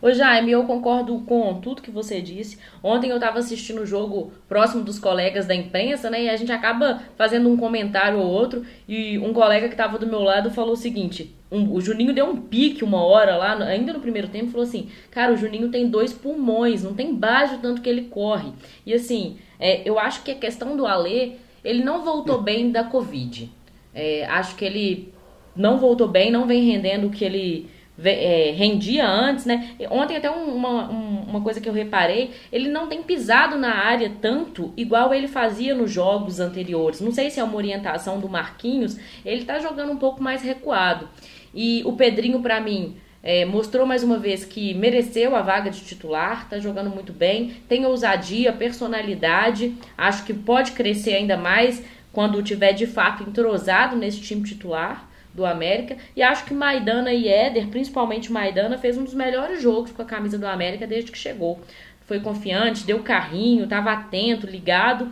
Ô 0.02 0.12
Jaime, 0.12 0.52
eu 0.52 0.64
concordo 0.64 1.20
com 1.26 1.60
tudo 1.60 1.82
que 1.82 1.92
você 1.92 2.22
disse. 2.22 2.58
Ontem 2.82 3.10
eu 3.10 3.18
estava 3.18 3.40
assistindo 3.40 3.82
o 3.82 3.86
jogo 3.86 4.32
próximo 4.48 4.84
dos 4.84 4.98
colegas 4.98 5.46
da 5.46 5.54
imprensa, 5.54 6.10
né? 6.10 6.24
E 6.24 6.30
a 6.30 6.38
gente 6.38 6.52
acaba 6.52 7.02
fazendo 7.18 7.50
um 7.50 7.58
comentário 7.58 8.18
ou 8.18 8.26
outro. 8.26 8.66
E 8.88 9.20
um 9.20 9.34
colega 9.34 9.68
que 9.68 9.74
estava 9.74 9.98
do 9.98 10.08
meu 10.08 10.22
lado 10.22 10.52
falou 10.52 10.74
o 10.74 10.78
seguinte: 10.78 11.36
um, 11.52 11.74
o 11.74 11.82
Juninho 11.82 12.14
deu 12.14 12.28
um 12.28 12.38
pique 12.38 12.84
uma 12.84 13.04
hora 13.04 13.36
lá, 13.36 13.54
ainda 13.66 13.92
no 13.92 14.00
primeiro 14.00 14.30
tempo, 14.30 14.52
falou 14.52 14.66
assim: 14.66 14.90
Cara, 15.12 15.34
o 15.34 15.38
Juninho 15.38 15.70
tem 15.70 15.90
dois 15.90 16.14
pulmões, 16.14 16.82
não 16.82 16.94
tem 16.94 17.14
base 17.14 17.56
o 17.56 17.60
tanto 17.60 17.82
que 17.82 17.90
ele 17.90 18.04
corre. 18.04 18.54
E 18.86 18.94
assim, 18.94 19.38
é, 19.60 19.82
eu 19.84 20.00
acho 20.00 20.24
que 20.24 20.32
a 20.32 20.36
questão 20.36 20.78
do 20.78 20.86
Alê, 20.86 21.34
ele 21.64 21.84
não 21.84 22.06
voltou 22.06 22.42
bem 22.42 22.72
da 22.72 22.86
Covid. 22.86 23.52
É, 23.94 24.26
acho 24.28 24.56
que 24.56 24.64
ele 24.64 25.14
não 25.56 25.78
voltou 25.78 26.08
bem, 26.08 26.32
não 26.32 26.48
vem 26.48 26.64
rendendo 26.64 27.08
o 27.08 27.10
que 27.10 27.26
ele 27.26 27.70
é, 28.04 28.52
rendia 28.52 29.08
antes, 29.08 29.46
né? 29.46 29.76
Ontem 29.90 30.18
até 30.18 30.30
uma, 30.30 30.90
uma 30.90 31.42
coisa 31.42 31.60
que 31.60 31.68
eu 31.68 31.74
reparei, 31.74 32.32
ele 32.52 32.70
não 32.70 32.88
tem 32.88 33.04
pisado 33.04 33.58
na 33.58 33.76
área 33.76 34.12
tanto 34.22 34.74
igual 34.78 35.14
ele 35.14 35.28
fazia 35.28 35.76
nos 35.76 35.92
jogos 35.92 36.40
anteriores. 36.40 37.02
Não 37.02 37.12
sei 37.12 37.30
se 37.30 37.40
é 37.40 37.44
uma 37.44 37.56
orientação 37.56 38.20
do 38.20 38.30
Marquinhos, 38.30 38.98
ele 39.26 39.46
tá 39.46 39.60
jogando 39.60 39.92
um 39.92 39.98
pouco 39.98 40.22
mais 40.22 40.42
recuado. 40.42 41.10
E 41.54 41.82
o 41.86 41.94
Pedrinho, 41.94 42.42
para 42.42 42.62
mim, 42.62 42.96
é, 43.22 43.44
mostrou 43.44 43.86
mais 43.86 44.04
uma 44.04 44.18
vez 44.18 44.46
que 44.46 44.74
mereceu 44.74 45.36
a 45.36 45.42
vaga 45.42 45.70
de 45.70 45.82
titular, 45.82 46.48
tá 46.50 46.60
jogando 46.60 46.90
muito 46.90 47.12
bem, 47.12 47.56
tem 47.68 47.86
ousadia, 47.86 48.54
personalidade, 48.54 49.76
acho 49.98 50.24
que 50.24 50.34
pode 50.34 50.72
crescer 50.72 51.16
ainda 51.16 51.36
mais 51.36 51.84
quando 52.14 52.42
tiver 52.42 52.74
de 52.74 52.88
fato 52.88 53.24
entrosado 53.24 53.96
nesse 53.96 54.22
time 54.22 54.44
titular 54.44 55.09
do 55.34 55.46
América. 55.46 55.98
E 56.16 56.22
acho 56.22 56.46
que 56.46 56.54
Maidana 56.54 57.14
e 57.14 57.28
Éder, 57.28 57.68
principalmente 57.68 58.32
Maidana, 58.32 58.78
fez 58.78 58.98
um 58.98 59.04
dos 59.04 59.14
melhores 59.14 59.62
jogos 59.62 59.92
com 59.92 60.02
a 60.02 60.06
camisa 60.06 60.38
do 60.38 60.48
América 60.48 60.88
desde 60.88 61.12
que 61.12 61.18
chegou. 61.18 61.60
Foi 62.02 62.20
confiante, 62.20 62.86
deu 62.86 63.04
carrinho, 63.04 63.66
estava 63.66 63.92
atento, 63.92 64.48
ligado. 64.48 65.12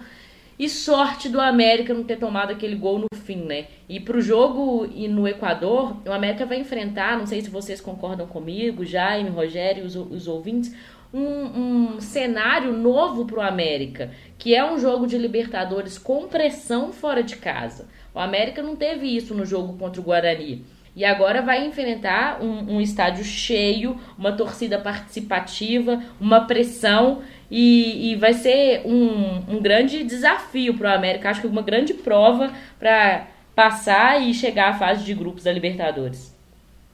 E 0.59 0.67
sorte 0.67 1.29
do 1.29 1.39
América 1.39 1.93
não 1.93 2.03
ter 2.03 2.17
tomado 2.17 2.51
aquele 2.51 2.75
gol 2.75 2.97
no 2.97 3.07
fim, 3.15 3.43
né? 3.43 3.67
E 3.87 3.99
pro 3.99 4.19
jogo 4.19 4.89
e 4.91 5.07
no 5.07 5.27
Equador, 5.27 5.95
o 6.03 6.11
América 6.11 6.47
vai 6.47 6.59
enfrentar, 6.59 7.15
não 7.15 7.27
sei 7.27 7.41
se 7.41 7.49
vocês 7.49 7.79
concordam 7.79 8.25
comigo, 8.25 8.83
Jaime, 8.83 9.29
Rogério 9.29 9.85
os, 9.85 9.95
os 9.95 10.27
ouvintes, 10.27 10.73
um, 11.13 11.95
um 11.95 12.01
cenário 12.01 12.73
novo 12.73 13.25
pro 13.25 13.41
América, 13.41 14.11
que 14.37 14.53
é 14.53 14.63
um 14.63 14.77
jogo 14.77 15.07
de 15.07 15.17
Libertadores 15.17 15.97
com 15.97 16.27
pressão 16.27 16.91
fora 16.91 17.23
de 17.23 17.37
casa. 17.37 17.87
O 18.13 18.19
América 18.19 18.61
não 18.61 18.75
teve 18.75 19.07
isso 19.07 19.33
no 19.33 19.45
jogo 19.45 19.77
contra 19.77 20.01
o 20.01 20.03
Guarani. 20.03 20.65
E 20.95 21.05
agora 21.05 21.43
vai 21.43 21.63
enfrentar 21.63 22.41
um, 22.41 22.77
um 22.77 22.81
estádio 22.81 23.23
cheio, 23.23 23.99
uma 24.17 24.31
torcida 24.31 24.79
participativa, 24.79 26.01
uma 26.19 26.41
pressão. 26.47 27.21
E, 27.51 28.11
e 28.11 28.15
vai 28.15 28.33
ser 28.33 28.81
um, 28.83 29.57
um 29.57 29.61
grande 29.61 30.03
desafio 30.03 30.75
para 30.75 30.91
o 30.91 30.95
América. 30.95 31.29
Acho 31.29 31.41
que 31.41 31.47
uma 31.47 31.61
grande 31.61 31.93
prova 31.93 32.51
para 32.79 33.27
passar 33.55 34.21
e 34.21 34.33
chegar 34.33 34.69
à 34.69 34.73
fase 34.73 35.05
de 35.05 35.13
grupos 35.13 35.43
da 35.43 35.51
Libertadores. 35.51 36.36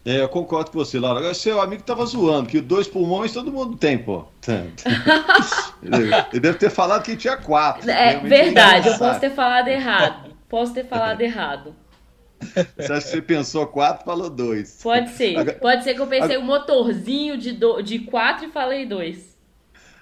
É, 0.06 0.20
eu 0.20 0.28
concordo 0.28 0.70
com 0.70 0.78
você, 0.80 1.00
Laura. 1.00 1.20
Agora, 1.20 1.34
seu 1.34 1.62
amigo 1.62 1.82
tava 1.84 2.06
zoando, 2.06 2.50
que 2.50 2.60
dois 2.60 2.88
pulmões 2.88 3.32
todo 3.32 3.52
mundo 3.52 3.78
tem, 3.78 3.98
pô. 3.98 4.26
Ele 5.82 6.40
deve 6.42 6.58
ter 6.58 6.70
falado 6.70 7.04
que 7.04 7.16
tinha 7.16 7.38
quatro. 7.38 7.90
É 7.90 8.18
verdade, 8.18 8.90
eu 8.90 8.98
posso 8.98 9.20
ter 9.22 9.30
falado 9.30 9.70
errado. 9.70 10.36
Posso 10.50 10.74
ter 10.74 10.86
falado 10.86 11.22
errado. 11.22 11.74
Você 12.42 12.92
acha 12.92 13.06
que 13.06 13.12
você 13.14 13.22
pensou 13.22 13.66
quatro 13.68 14.04
falou 14.04 14.30
dois? 14.30 14.80
Pode 14.84 15.12
ser. 15.12 15.38
Agora, 15.38 15.58
Pode 15.58 15.84
ser 15.86 15.94
que 15.94 16.02
eu 16.02 16.08
pensei 16.08 16.36
agora, 16.36 16.42
um 16.42 16.46
motorzinho 16.46 17.38
de, 17.38 17.54
do, 17.54 17.82
de 17.82 18.00
quatro 18.00 18.48
e 18.48 18.52
falei 18.52 18.86
dois. 18.86 19.38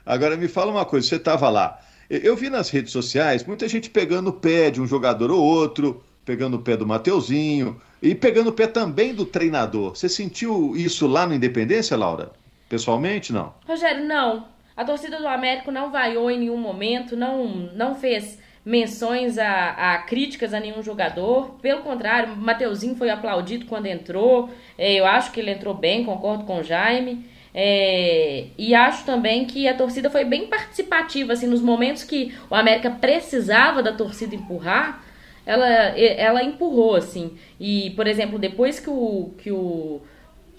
Agora 0.04 0.36
me 0.36 0.48
fala 0.48 0.72
uma 0.72 0.84
coisa, 0.84 1.08
você 1.08 1.18
estava 1.18 1.48
lá. 1.50 1.80
Eu 2.10 2.36
vi 2.36 2.50
nas 2.50 2.72
redes 2.72 2.92
sociais 2.92 3.44
muita 3.44 3.68
gente 3.68 3.92
pegando 3.92 4.32
o 4.32 4.34
pé 4.34 4.72
de 4.72 4.82
um 4.82 4.88
jogador 4.88 5.30
ou 5.30 5.40
outro, 5.40 6.04
pegando 6.26 6.58
o 6.58 6.62
pé 6.62 6.76
do 6.76 6.88
Mateuzinho 6.88 7.80
e 8.02 8.16
pegando 8.16 8.50
o 8.50 8.54
pé 8.54 8.68
também 8.68 9.14
do 9.14 9.26
treinador. 9.26 9.96
Você 9.96 10.10
sentiu 10.10 10.76
isso 10.76 11.08
lá 11.08 11.28
no 11.28 11.34
Independência, 11.34 11.96
Laura? 11.96 12.32
Pessoalmente, 12.68 13.32
não? 13.32 13.54
Rogério, 13.68 14.06
não. 14.06 14.46
A 14.76 14.84
torcida 14.84 15.18
do 15.18 15.28
Américo 15.28 15.72
não 15.72 15.92
vaiou 15.92 16.32
em 16.32 16.40
nenhum 16.40 16.58
momento, 16.58 17.16
não, 17.16 17.46
não 17.76 17.94
fez 17.94 18.40
menções 18.64 19.38
a, 19.38 19.94
a, 19.94 19.98
críticas 20.00 20.54
a 20.54 20.60
nenhum 20.60 20.82
jogador. 20.82 21.56
Pelo 21.62 21.82
contrário, 21.82 22.36
Mateuzinho 22.36 22.96
foi 22.96 23.10
aplaudido 23.10 23.66
quando 23.66 23.88
entrou. 23.88 24.50
É, 24.78 24.94
eu 24.94 25.06
acho 25.06 25.32
que 25.32 25.40
ele 25.40 25.52
entrou 25.52 25.74
bem, 25.74 26.04
concordo 26.04 26.46
com 26.46 26.60
o 26.60 26.64
Jaime. 26.64 27.26
É, 27.54 28.46
e 28.58 28.74
acho 28.74 29.04
também 29.06 29.46
que 29.46 29.68
a 29.68 29.76
torcida 29.76 30.10
foi 30.10 30.24
bem 30.24 30.48
participativa, 30.48 31.34
assim, 31.34 31.48
nos 31.48 31.62
momentos 31.62 32.04
que 32.04 32.34
o 32.50 32.56
América 32.56 32.90
precisava 32.90 33.84
da 33.84 33.92
torcida 33.92 34.34
empurrar, 34.34 35.04
ela, 35.52 35.68
ela 36.00 36.44
empurrou, 36.44 36.96
assim. 36.96 37.38
E, 37.60 37.92
por 37.92 38.08
exemplo, 38.08 38.40
depois 38.40 38.80
que 38.80 38.90
o, 38.90 39.32
que 39.38 39.52
o 39.52 40.02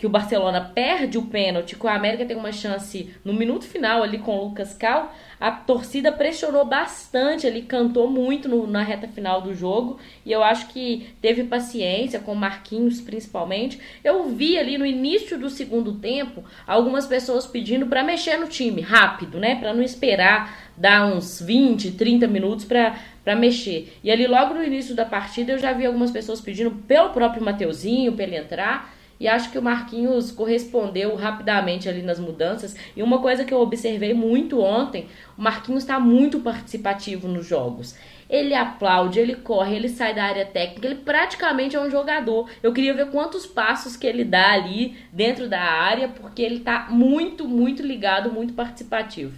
que 0.02 0.06
o 0.06 0.10
Barcelona 0.10 0.60
perde 0.60 1.16
o 1.16 1.26
pênalti, 1.26 1.76
que 1.76 1.86
o 1.86 1.88
América 1.88 2.26
tem 2.26 2.36
uma 2.36 2.50
chance 2.50 3.14
no 3.24 3.32
minuto 3.32 3.64
final 3.64 4.02
ali 4.02 4.18
com 4.18 4.36
o 4.36 4.46
Lucas 4.46 4.74
Cal, 4.74 5.14
a 5.38 5.52
torcida 5.52 6.10
pressionou 6.10 6.64
bastante, 6.64 7.46
ele 7.46 7.62
cantou 7.62 8.10
muito 8.10 8.48
no, 8.48 8.66
na 8.66 8.82
reta 8.82 9.06
final 9.06 9.40
do 9.40 9.54
jogo 9.54 10.00
e 10.26 10.32
eu 10.32 10.42
acho 10.42 10.66
que 10.70 11.14
teve 11.22 11.44
paciência 11.44 12.18
com 12.18 12.34
Marquinhos 12.34 13.00
principalmente. 13.00 13.78
Eu 14.02 14.28
vi 14.30 14.58
ali 14.58 14.76
no 14.76 14.84
início 14.84 15.38
do 15.38 15.48
segundo 15.48 15.92
tempo 15.92 16.42
algumas 16.66 17.06
pessoas 17.06 17.46
pedindo 17.46 17.86
para 17.86 18.02
mexer 18.02 18.36
no 18.38 18.48
time 18.48 18.80
rápido, 18.80 19.38
né, 19.38 19.54
para 19.54 19.72
não 19.72 19.84
esperar 19.84 20.72
dar 20.76 21.06
uns 21.06 21.40
20, 21.40 21.92
30 21.92 22.26
minutos 22.26 22.64
para 22.64 22.98
para 23.22 23.36
mexer. 23.36 23.96
E 24.02 24.10
ali 24.10 24.26
logo 24.26 24.52
no 24.52 24.64
início 24.64 24.96
da 24.96 25.04
partida 25.04 25.52
eu 25.52 25.58
já 25.60 25.72
vi 25.72 25.86
algumas 25.86 26.10
pessoas 26.10 26.40
pedindo 26.40 26.72
pelo 26.72 27.10
próprio 27.10 27.44
Mateuzinho 27.44 28.14
para 28.14 28.24
ele 28.24 28.34
entrar. 28.34 28.92
E 29.22 29.28
acho 29.28 29.52
que 29.52 29.58
o 29.58 29.62
Marquinhos 29.62 30.32
correspondeu 30.32 31.14
rapidamente 31.14 31.88
ali 31.88 32.02
nas 32.02 32.18
mudanças. 32.18 32.74
E 32.96 33.04
uma 33.04 33.20
coisa 33.20 33.44
que 33.44 33.54
eu 33.54 33.60
observei 33.60 34.12
muito 34.12 34.60
ontem, 34.60 35.06
o 35.38 35.42
Marquinhos 35.42 35.84
está 35.84 36.00
muito 36.00 36.40
participativo 36.40 37.28
nos 37.28 37.46
jogos. 37.46 37.94
Ele 38.28 38.52
aplaude, 38.52 39.20
ele 39.20 39.36
corre, 39.36 39.76
ele 39.76 39.88
sai 39.88 40.12
da 40.12 40.24
área 40.24 40.44
técnica, 40.44 40.88
ele 40.88 40.96
praticamente 40.96 41.76
é 41.76 41.80
um 41.80 41.88
jogador. 41.88 42.50
Eu 42.64 42.72
queria 42.72 42.94
ver 42.94 43.12
quantos 43.12 43.46
passos 43.46 43.96
que 43.96 44.08
ele 44.08 44.24
dá 44.24 44.54
ali 44.54 44.96
dentro 45.12 45.48
da 45.48 45.60
área, 45.60 46.08
porque 46.08 46.42
ele 46.42 46.56
está 46.56 46.88
muito, 46.90 47.46
muito 47.46 47.80
ligado, 47.80 48.32
muito 48.32 48.54
participativo. 48.54 49.34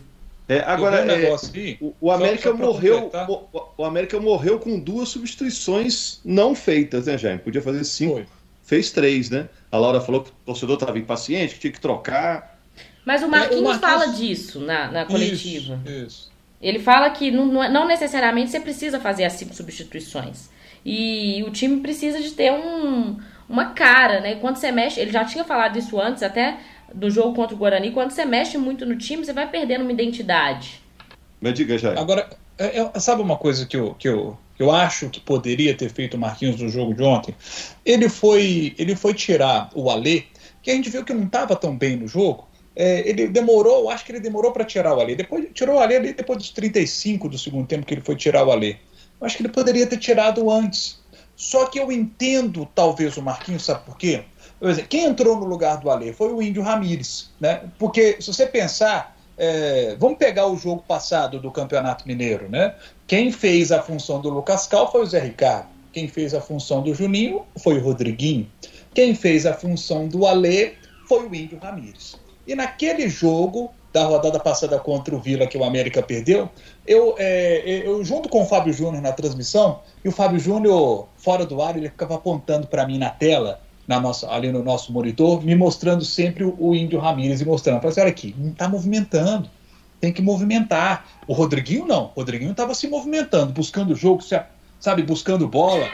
É, 0.48 0.60
agora, 0.60 0.96
é, 1.12 1.30
o, 1.78 1.94
o, 2.00 2.10
América 2.10 2.50
só, 2.50 2.56
só 2.56 2.62
morreu. 2.64 3.10
O, 3.28 3.82
o, 3.82 3.84
América 3.84 4.18
morreu 4.18 4.58
com 4.58 4.78
duas 4.78 5.10
substituições 5.10 6.20
não 6.24 6.54
feitas, 6.54 7.04
né, 7.04 7.18
Jaime? 7.18 7.40
Podia 7.40 7.60
fazer 7.60 7.84
cinco. 7.84 8.14
Foi. 8.14 8.26
Fez 8.64 8.90
três, 8.90 9.28
né? 9.28 9.48
A 9.70 9.76
Laura 9.76 10.00
falou 10.00 10.22
que 10.22 10.30
o 10.30 10.32
torcedor 10.46 10.74
estava 10.74 10.98
impaciente, 10.98 11.54
que 11.54 11.60
tinha 11.60 11.72
que 11.72 11.80
trocar. 11.80 12.58
Mas 13.04 13.22
o 13.22 13.28
Marquinhos, 13.28 13.56
é, 13.56 13.60
o 13.60 13.64
Marquinhos... 13.64 13.92
fala 13.92 14.06
disso 14.12 14.60
na, 14.60 14.90
na 14.90 15.04
coletiva. 15.04 15.78
Isso, 15.84 16.06
isso. 16.06 16.32
Ele 16.62 16.78
fala 16.78 17.10
que 17.10 17.30
não, 17.30 17.46
não 17.70 17.86
necessariamente 17.86 18.50
você 18.50 18.58
precisa 18.58 18.98
fazer 18.98 19.24
as 19.24 19.34
cinco 19.34 19.54
substituições. 19.54 20.48
E 20.82 21.44
o 21.46 21.50
time 21.50 21.80
precisa 21.80 22.20
de 22.20 22.30
ter 22.30 22.52
um, 22.52 23.18
uma 23.46 23.66
cara, 23.74 24.20
né? 24.20 24.36
Quando 24.36 24.56
você 24.56 24.72
mexe, 24.72 24.98
ele 24.98 25.12
já 25.12 25.26
tinha 25.26 25.44
falado 25.44 25.78
isso 25.78 26.00
antes, 26.00 26.22
até 26.22 26.58
do 26.94 27.10
jogo 27.10 27.34
contra 27.34 27.54
o 27.54 27.58
Guarani, 27.58 27.90
quando 27.90 28.12
você 28.12 28.24
mexe 28.24 28.56
muito 28.56 28.86
no 28.86 28.96
time, 28.96 29.24
você 29.24 29.32
vai 29.32 29.48
perdendo 29.50 29.82
uma 29.82 29.92
identidade. 29.92 30.80
Mas 31.40 31.54
diga 31.54 31.76
já. 31.76 31.98
Agora, 31.98 32.30
é, 32.58 32.80
é, 32.80 33.00
sabe 33.00 33.22
uma 33.22 33.36
coisa 33.36 33.66
que 33.66 33.76
eu, 33.76 33.94
que 33.94 34.08
eu 34.08 34.36
eu 34.58 34.70
acho 34.70 35.10
que 35.10 35.20
poderia 35.20 35.76
ter 35.76 35.90
feito 35.90 36.14
o 36.14 36.20
Marquinhos 36.20 36.60
no 36.60 36.68
jogo 36.68 36.94
de 36.94 37.02
ontem, 37.02 37.34
ele 37.84 38.08
foi, 38.08 38.74
ele 38.78 38.94
foi 38.94 39.12
tirar 39.12 39.68
o 39.74 39.90
Alê, 39.90 40.24
que 40.62 40.70
a 40.70 40.74
gente 40.74 40.88
viu 40.90 41.04
que 41.04 41.12
não 41.12 41.24
estava 41.24 41.56
tão 41.56 41.76
bem 41.76 41.96
no 41.96 42.06
jogo. 42.06 42.48
É, 42.76 43.08
ele 43.08 43.28
demorou, 43.28 43.90
acho 43.90 44.04
que 44.04 44.12
ele 44.12 44.20
demorou 44.20 44.52
para 44.52 44.64
tirar 44.64 44.96
o 44.96 45.00
Alê. 45.00 45.14
Depois 45.14 45.48
tirou 45.52 45.76
o 45.76 45.78
Alê 45.80 46.12
depois 46.12 46.38
dos 46.38 46.50
35 46.50 47.28
do 47.28 47.38
segundo 47.38 47.66
tempo 47.66 47.86
que 47.86 47.94
ele 47.94 48.00
foi 48.00 48.16
tirar 48.16 48.46
o 48.46 48.50
Alê. 48.50 48.76
Eu 49.20 49.26
acho 49.26 49.36
que 49.36 49.42
ele 49.42 49.52
poderia 49.52 49.86
ter 49.86 49.98
tirado 49.98 50.50
antes. 50.50 51.02
Só 51.36 51.66
que 51.66 51.78
eu 51.78 51.90
entendo 51.90 52.68
talvez 52.74 53.16
o 53.16 53.22
Marquinhos, 53.22 53.64
sabe 53.64 53.84
por 53.84 53.98
quê? 53.98 54.22
Quem 54.88 55.04
entrou 55.04 55.36
no 55.36 55.44
lugar 55.44 55.78
do 55.78 55.90
Ale 55.90 56.12
foi 56.12 56.32
o 56.32 56.40
Índio 56.40 56.62
Ramírez, 56.62 57.30
né? 57.40 57.64
Porque 57.78 58.16
se 58.20 58.32
você 58.32 58.46
pensar, 58.46 59.13
é, 59.36 59.96
vamos 59.98 60.18
pegar 60.18 60.46
o 60.46 60.56
jogo 60.56 60.82
passado 60.86 61.40
do 61.40 61.50
Campeonato 61.50 62.06
Mineiro, 62.06 62.48
né? 62.48 62.74
Quem 63.06 63.32
fez 63.32 63.72
a 63.72 63.82
função 63.82 64.20
do 64.20 64.30
Lucas 64.30 64.66
Cal 64.66 64.90
foi 64.90 65.02
o 65.02 65.06
Zé 65.06 65.20
Ricardo. 65.20 65.68
Quem 65.92 66.08
fez 66.08 66.34
a 66.34 66.40
função 66.40 66.82
do 66.82 66.94
Juninho 66.94 67.44
foi 67.58 67.78
o 67.78 67.82
Rodriguinho. 67.82 68.50
Quem 68.92 69.14
fez 69.14 69.46
a 69.46 69.54
função 69.54 70.08
do 70.08 70.26
Ale 70.26 70.74
foi 71.08 71.26
o 71.26 71.34
Índio 71.34 71.58
Ramírez. 71.58 72.16
E 72.46 72.54
naquele 72.54 73.08
jogo 73.08 73.72
da 73.92 74.04
rodada 74.04 74.40
passada 74.40 74.78
contra 74.80 75.14
o 75.14 75.20
Vila 75.20 75.46
que 75.46 75.56
o 75.56 75.62
América 75.62 76.02
perdeu, 76.02 76.50
eu, 76.84 77.14
é, 77.16 77.82
eu 77.86 78.04
junto 78.04 78.28
com 78.28 78.42
o 78.42 78.44
Fábio 78.44 78.72
Júnior 78.72 79.00
na 79.00 79.12
transmissão, 79.12 79.80
e 80.04 80.08
o 80.08 80.12
Fábio 80.12 80.40
Júnior, 80.40 81.06
fora 81.16 81.46
do 81.46 81.62
ar, 81.62 81.76
ele 81.76 81.88
ficava 81.88 82.16
apontando 82.16 82.66
para 82.66 82.84
mim 82.86 82.98
na 82.98 83.10
tela, 83.10 83.60
na 83.86 84.00
nossa, 84.00 84.30
ali 84.30 84.50
no 84.50 84.62
nosso 84.62 84.92
monitor, 84.92 85.44
me 85.44 85.54
mostrando 85.54 86.04
sempre 86.04 86.44
o, 86.44 86.54
o 86.58 86.74
Índio 86.74 86.98
Ramírez 86.98 87.40
e 87.40 87.44
mostrando. 87.44 87.76
Falei 87.76 87.90
assim, 87.90 88.00
olha 88.00 88.10
aqui, 88.10 88.34
não 88.38 88.50
está 88.50 88.68
movimentando, 88.68 89.50
tem 90.00 90.12
que 90.12 90.22
movimentar. 90.22 91.06
O 91.26 91.32
Rodriguinho 91.32 91.86
não, 91.86 92.04
o 92.14 92.20
Rodriguinho 92.20 92.50
estava 92.50 92.74
se 92.74 92.88
movimentando, 92.88 93.52
buscando 93.52 93.92
o 93.92 93.96
jogo, 93.96 94.22
sabe, 94.80 95.02
buscando 95.02 95.46
bola, 95.48 95.88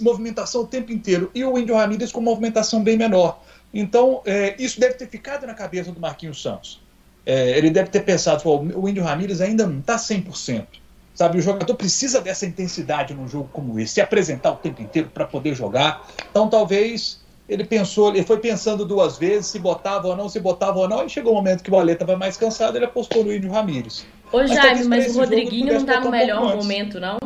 movimentação 0.00 0.62
o 0.62 0.66
tempo 0.66 0.92
inteiro. 0.92 1.30
E 1.34 1.44
o 1.44 1.58
Índio 1.58 1.76
Ramírez 1.76 2.12
com 2.12 2.20
movimentação 2.20 2.82
bem 2.82 2.96
menor. 2.96 3.42
Então, 3.72 4.20
é, 4.24 4.54
isso 4.58 4.80
deve 4.80 4.94
ter 4.94 5.08
ficado 5.08 5.46
na 5.46 5.54
cabeça 5.54 5.92
do 5.92 6.00
Marquinhos 6.00 6.42
Santos. 6.42 6.80
É, 7.24 7.56
ele 7.56 7.70
deve 7.70 7.90
ter 7.90 8.00
pensado, 8.00 8.42
o 8.48 8.88
Índio 8.88 9.04
Ramírez 9.04 9.40
ainda 9.40 9.66
não 9.66 9.78
está 9.80 9.96
100%. 9.96 10.66
Sabe, 11.14 11.38
o 11.38 11.42
jogador 11.42 11.74
precisa 11.74 12.20
dessa 12.20 12.46
intensidade 12.46 13.12
num 13.12 13.28
jogo 13.28 13.50
como 13.52 13.78
esse, 13.78 13.94
se 13.94 14.00
apresentar 14.00 14.52
o 14.52 14.56
tempo 14.56 14.80
inteiro 14.80 15.10
para 15.12 15.26
poder 15.26 15.54
jogar. 15.54 16.08
Então, 16.30 16.48
talvez 16.48 17.19
ele 17.50 17.64
pensou, 17.64 18.14
ele 18.14 18.22
foi 18.22 18.38
pensando 18.38 18.84
duas 18.84 19.18
vezes 19.18 19.46
se 19.46 19.58
botava 19.58 20.06
ou 20.06 20.16
não, 20.16 20.28
se 20.28 20.38
botava 20.38 20.78
ou 20.78 20.88
não, 20.88 21.04
e 21.04 21.08
chegou 21.08 21.32
o 21.32 21.34
um 21.34 21.38
momento 21.38 21.64
que 21.64 21.70
o 21.70 21.76
Alê 21.76 21.94
estava 21.94 22.16
mais 22.16 22.36
cansado, 22.36 22.76
ele 22.76 22.84
apostou 22.84 23.24
no 23.24 23.34
Índio 23.34 23.50
Ramírez. 23.50 24.06
Ô, 24.32 24.38
mas, 24.38 24.50
Jaime, 24.52 24.84
mas 24.84 25.16
o 25.16 25.18
Rodriguinho 25.18 25.66
não 25.66 25.76
está 25.78 25.98
no 25.98 26.12
melhor 26.12 26.44
um 26.44 26.56
momento, 26.56 27.00
não? 27.00 27.18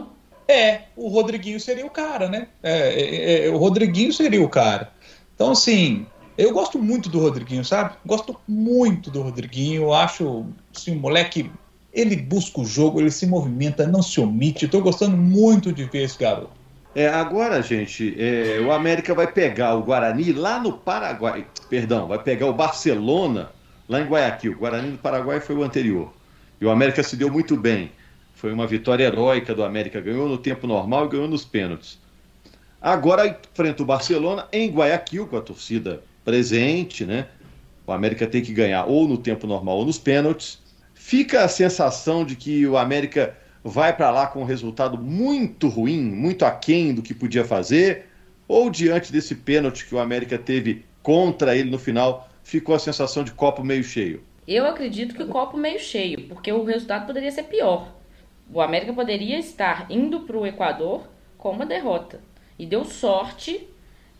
É, 0.48 0.84
o 0.96 1.08
Rodriguinho 1.08 1.60
seria 1.60 1.84
o 1.84 1.90
cara, 1.90 2.30
né? 2.30 2.48
É, 2.62 3.42
é, 3.42 3.46
é, 3.46 3.50
o 3.50 3.58
Rodriguinho 3.58 4.14
seria 4.14 4.42
o 4.42 4.48
cara. 4.48 4.90
Então, 5.34 5.50
assim, 5.50 6.06
eu 6.38 6.54
gosto 6.54 6.78
muito 6.78 7.10
do 7.10 7.20
Rodriguinho, 7.20 7.64
sabe? 7.64 7.94
Gosto 8.04 8.40
muito 8.48 9.10
do 9.10 9.20
Rodriguinho. 9.20 9.82
Eu 9.82 9.94
acho 9.94 10.46
assim, 10.74 10.96
um 10.96 11.00
moleque. 11.00 11.50
Ele 11.92 12.16
busca 12.16 12.60
o 12.60 12.64
jogo, 12.64 12.98
ele 12.98 13.10
se 13.10 13.26
movimenta, 13.26 13.86
não 13.86 14.02
se 14.02 14.20
omite. 14.20 14.64
Estou 14.64 14.80
gostando 14.80 15.16
muito 15.16 15.70
de 15.70 15.84
ver 15.84 16.04
esse 16.04 16.18
garoto. 16.18 16.63
É, 16.94 17.08
agora, 17.08 17.60
gente, 17.60 18.14
é, 18.16 18.60
o 18.60 18.70
América 18.70 19.14
vai 19.14 19.26
pegar 19.26 19.74
o 19.74 19.82
Guarani 19.82 20.32
lá 20.32 20.60
no 20.60 20.74
Paraguai. 20.74 21.44
Perdão, 21.68 22.06
vai 22.06 22.22
pegar 22.22 22.46
o 22.46 22.52
Barcelona 22.52 23.50
lá 23.88 24.00
em 24.00 24.04
Guayaquil. 24.04 24.52
O 24.52 24.58
Guarani 24.58 24.92
do 24.92 24.98
Paraguai 24.98 25.40
foi 25.40 25.56
o 25.56 25.64
anterior. 25.64 26.12
E 26.60 26.64
o 26.64 26.70
América 26.70 27.02
se 27.02 27.16
deu 27.16 27.30
muito 27.30 27.56
bem. 27.56 27.90
Foi 28.34 28.52
uma 28.52 28.66
vitória 28.66 29.04
heróica 29.04 29.54
do 29.54 29.64
América. 29.64 30.00
Ganhou 30.00 30.28
no 30.28 30.38
tempo 30.38 30.68
normal 30.68 31.06
e 31.06 31.08
ganhou 31.08 31.26
nos 31.26 31.44
pênaltis. 31.44 31.98
Agora 32.80 33.26
enfrenta 33.26 33.82
o 33.82 33.86
Barcelona 33.86 34.46
em 34.52 34.70
Guayaquil, 34.70 35.26
com 35.26 35.36
a 35.36 35.40
torcida 35.40 36.02
presente, 36.24 37.04
né? 37.04 37.26
O 37.86 37.92
América 37.92 38.26
tem 38.26 38.40
que 38.42 38.52
ganhar 38.52 38.84
ou 38.84 39.08
no 39.08 39.18
tempo 39.18 39.46
normal 39.46 39.78
ou 39.78 39.86
nos 39.86 39.98
pênaltis. 39.98 40.58
Fica 40.94 41.42
a 41.42 41.48
sensação 41.48 42.24
de 42.24 42.36
que 42.36 42.66
o 42.66 42.76
América 42.76 43.36
vai 43.64 43.96
para 43.96 44.10
lá 44.10 44.26
com 44.26 44.42
um 44.42 44.44
resultado 44.44 44.98
muito 44.98 45.68
ruim, 45.68 46.02
muito 46.02 46.44
aquém 46.44 46.94
do 46.94 47.02
que 47.02 47.14
podia 47.14 47.44
fazer, 47.44 48.06
ou 48.46 48.70
diante 48.70 49.10
desse 49.10 49.34
pênalti 49.34 49.86
que 49.86 49.94
o 49.94 49.98
América 49.98 50.38
teve 50.38 50.84
contra 51.02 51.56
ele 51.56 51.70
no 51.70 51.78
final, 51.78 52.28
ficou 52.42 52.74
a 52.74 52.78
sensação 52.78 53.24
de 53.24 53.32
copo 53.32 53.64
meio 53.64 53.82
cheio? 53.82 54.22
Eu 54.46 54.66
acredito 54.66 55.14
que 55.14 55.22
o 55.22 55.28
copo 55.28 55.56
meio 55.56 55.80
cheio, 55.80 56.28
porque 56.28 56.52
o 56.52 56.64
resultado 56.64 57.06
poderia 57.06 57.32
ser 57.32 57.44
pior. 57.44 57.88
O 58.52 58.60
América 58.60 58.92
poderia 58.92 59.38
estar 59.38 59.90
indo 59.90 60.20
para 60.20 60.36
o 60.36 60.46
Equador 60.46 61.08
com 61.38 61.50
uma 61.50 61.64
derrota. 61.64 62.20
E 62.58 62.66
deu 62.66 62.84
sorte 62.84 63.66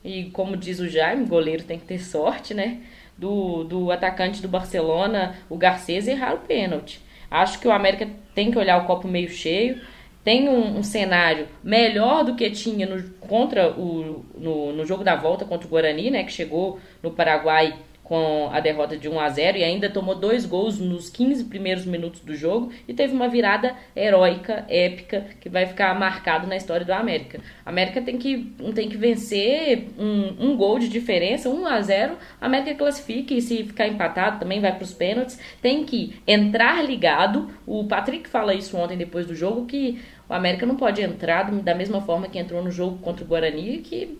e 0.04 0.24
como 0.30 0.56
diz 0.56 0.78
o 0.80 0.88
Jaime, 0.88 1.24
goleiro 1.24 1.64
tem 1.64 1.78
que 1.78 1.86
ter 1.86 1.98
sorte, 1.98 2.52
né? 2.52 2.82
Do, 3.16 3.64
do 3.64 3.90
atacante 3.90 4.42
do 4.42 4.48
Barcelona, 4.48 5.36
o 5.48 5.56
Garcês, 5.56 6.06
errar 6.06 6.34
o 6.34 6.40
pênalti. 6.40 7.00
Acho 7.30 7.58
que 7.58 7.68
o 7.68 7.72
América 7.72 8.08
tem 8.34 8.50
que 8.50 8.58
olhar 8.58 8.78
o 8.78 8.86
copo 8.86 9.08
meio 9.08 9.28
cheio. 9.28 9.80
Tem 10.22 10.48
um, 10.48 10.78
um 10.78 10.82
cenário 10.82 11.48
melhor 11.62 12.24
do 12.24 12.34
que 12.34 12.50
tinha 12.50 12.86
no, 12.86 13.02
contra 13.20 13.70
o, 13.72 14.24
no, 14.36 14.72
no 14.72 14.86
jogo 14.86 15.04
da 15.04 15.14
volta 15.14 15.44
contra 15.44 15.66
o 15.66 15.70
Guarani, 15.70 16.10
né? 16.10 16.24
Que 16.24 16.32
chegou 16.32 16.78
no 17.02 17.10
Paraguai 17.10 17.74
com 18.04 18.50
a 18.52 18.60
derrota 18.60 18.98
de 18.98 19.08
1 19.08 19.18
a 19.18 19.28
0 19.30 19.58
e 19.58 19.64
ainda 19.64 19.88
tomou 19.88 20.14
dois 20.14 20.44
gols 20.44 20.78
nos 20.78 21.08
15 21.08 21.44
primeiros 21.44 21.86
minutos 21.86 22.20
do 22.20 22.36
jogo 22.36 22.70
e 22.86 22.92
teve 22.92 23.14
uma 23.14 23.28
virada 23.28 23.74
heróica, 23.96 24.66
épica, 24.68 25.26
que 25.40 25.48
vai 25.48 25.64
ficar 25.64 25.98
marcado 25.98 26.46
na 26.46 26.54
história 26.54 26.84
do 26.84 26.92
América. 26.92 27.40
A 27.64 27.70
América 27.70 28.02
tem 28.02 28.18
que, 28.18 28.54
tem 28.74 28.90
que 28.90 28.98
vencer 28.98 29.88
um, 29.98 30.50
um 30.50 30.56
gol 30.56 30.78
de 30.78 30.88
diferença, 30.88 31.48
1 31.48 31.66
a 31.66 31.80
0 31.80 32.18
a 32.38 32.46
América 32.46 32.74
classifica 32.74 33.32
e 33.32 33.40
se 33.40 33.64
ficar 33.64 33.88
empatado 33.88 34.38
também 34.38 34.60
vai 34.60 34.72
para 34.72 34.84
os 34.84 34.92
pênaltis. 34.92 35.40
Tem 35.62 35.84
que 35.84 36.20
entrar 36.26 36.84
ligado. 36.84 37.48
O 37.66 37.84
Patrick 37.84 38.28
fala 38.28 38.54
isso 38.54 38.76
ontem 38.76 38.98
depois 38.98 39.26
do 39.26 39.34
jogo, 39.34 39.64
que 39.64 39.98
o 40.28 40.34
América 40.34 40.66
não 40.66 40.76
pode 40.76 41.00
entrar 41.00 41.50
da 41.50 41.74
mesma 41.74 42.02
forma 42.02 42.28
que 42.28 42.38
entrou 42.38 42.62
no 42.62 42.70
jogo 42.70 42.98
contra 42.98 43.24
o 43.24 43.28
Guarani, 43.28 43.78
que 43.78 44.18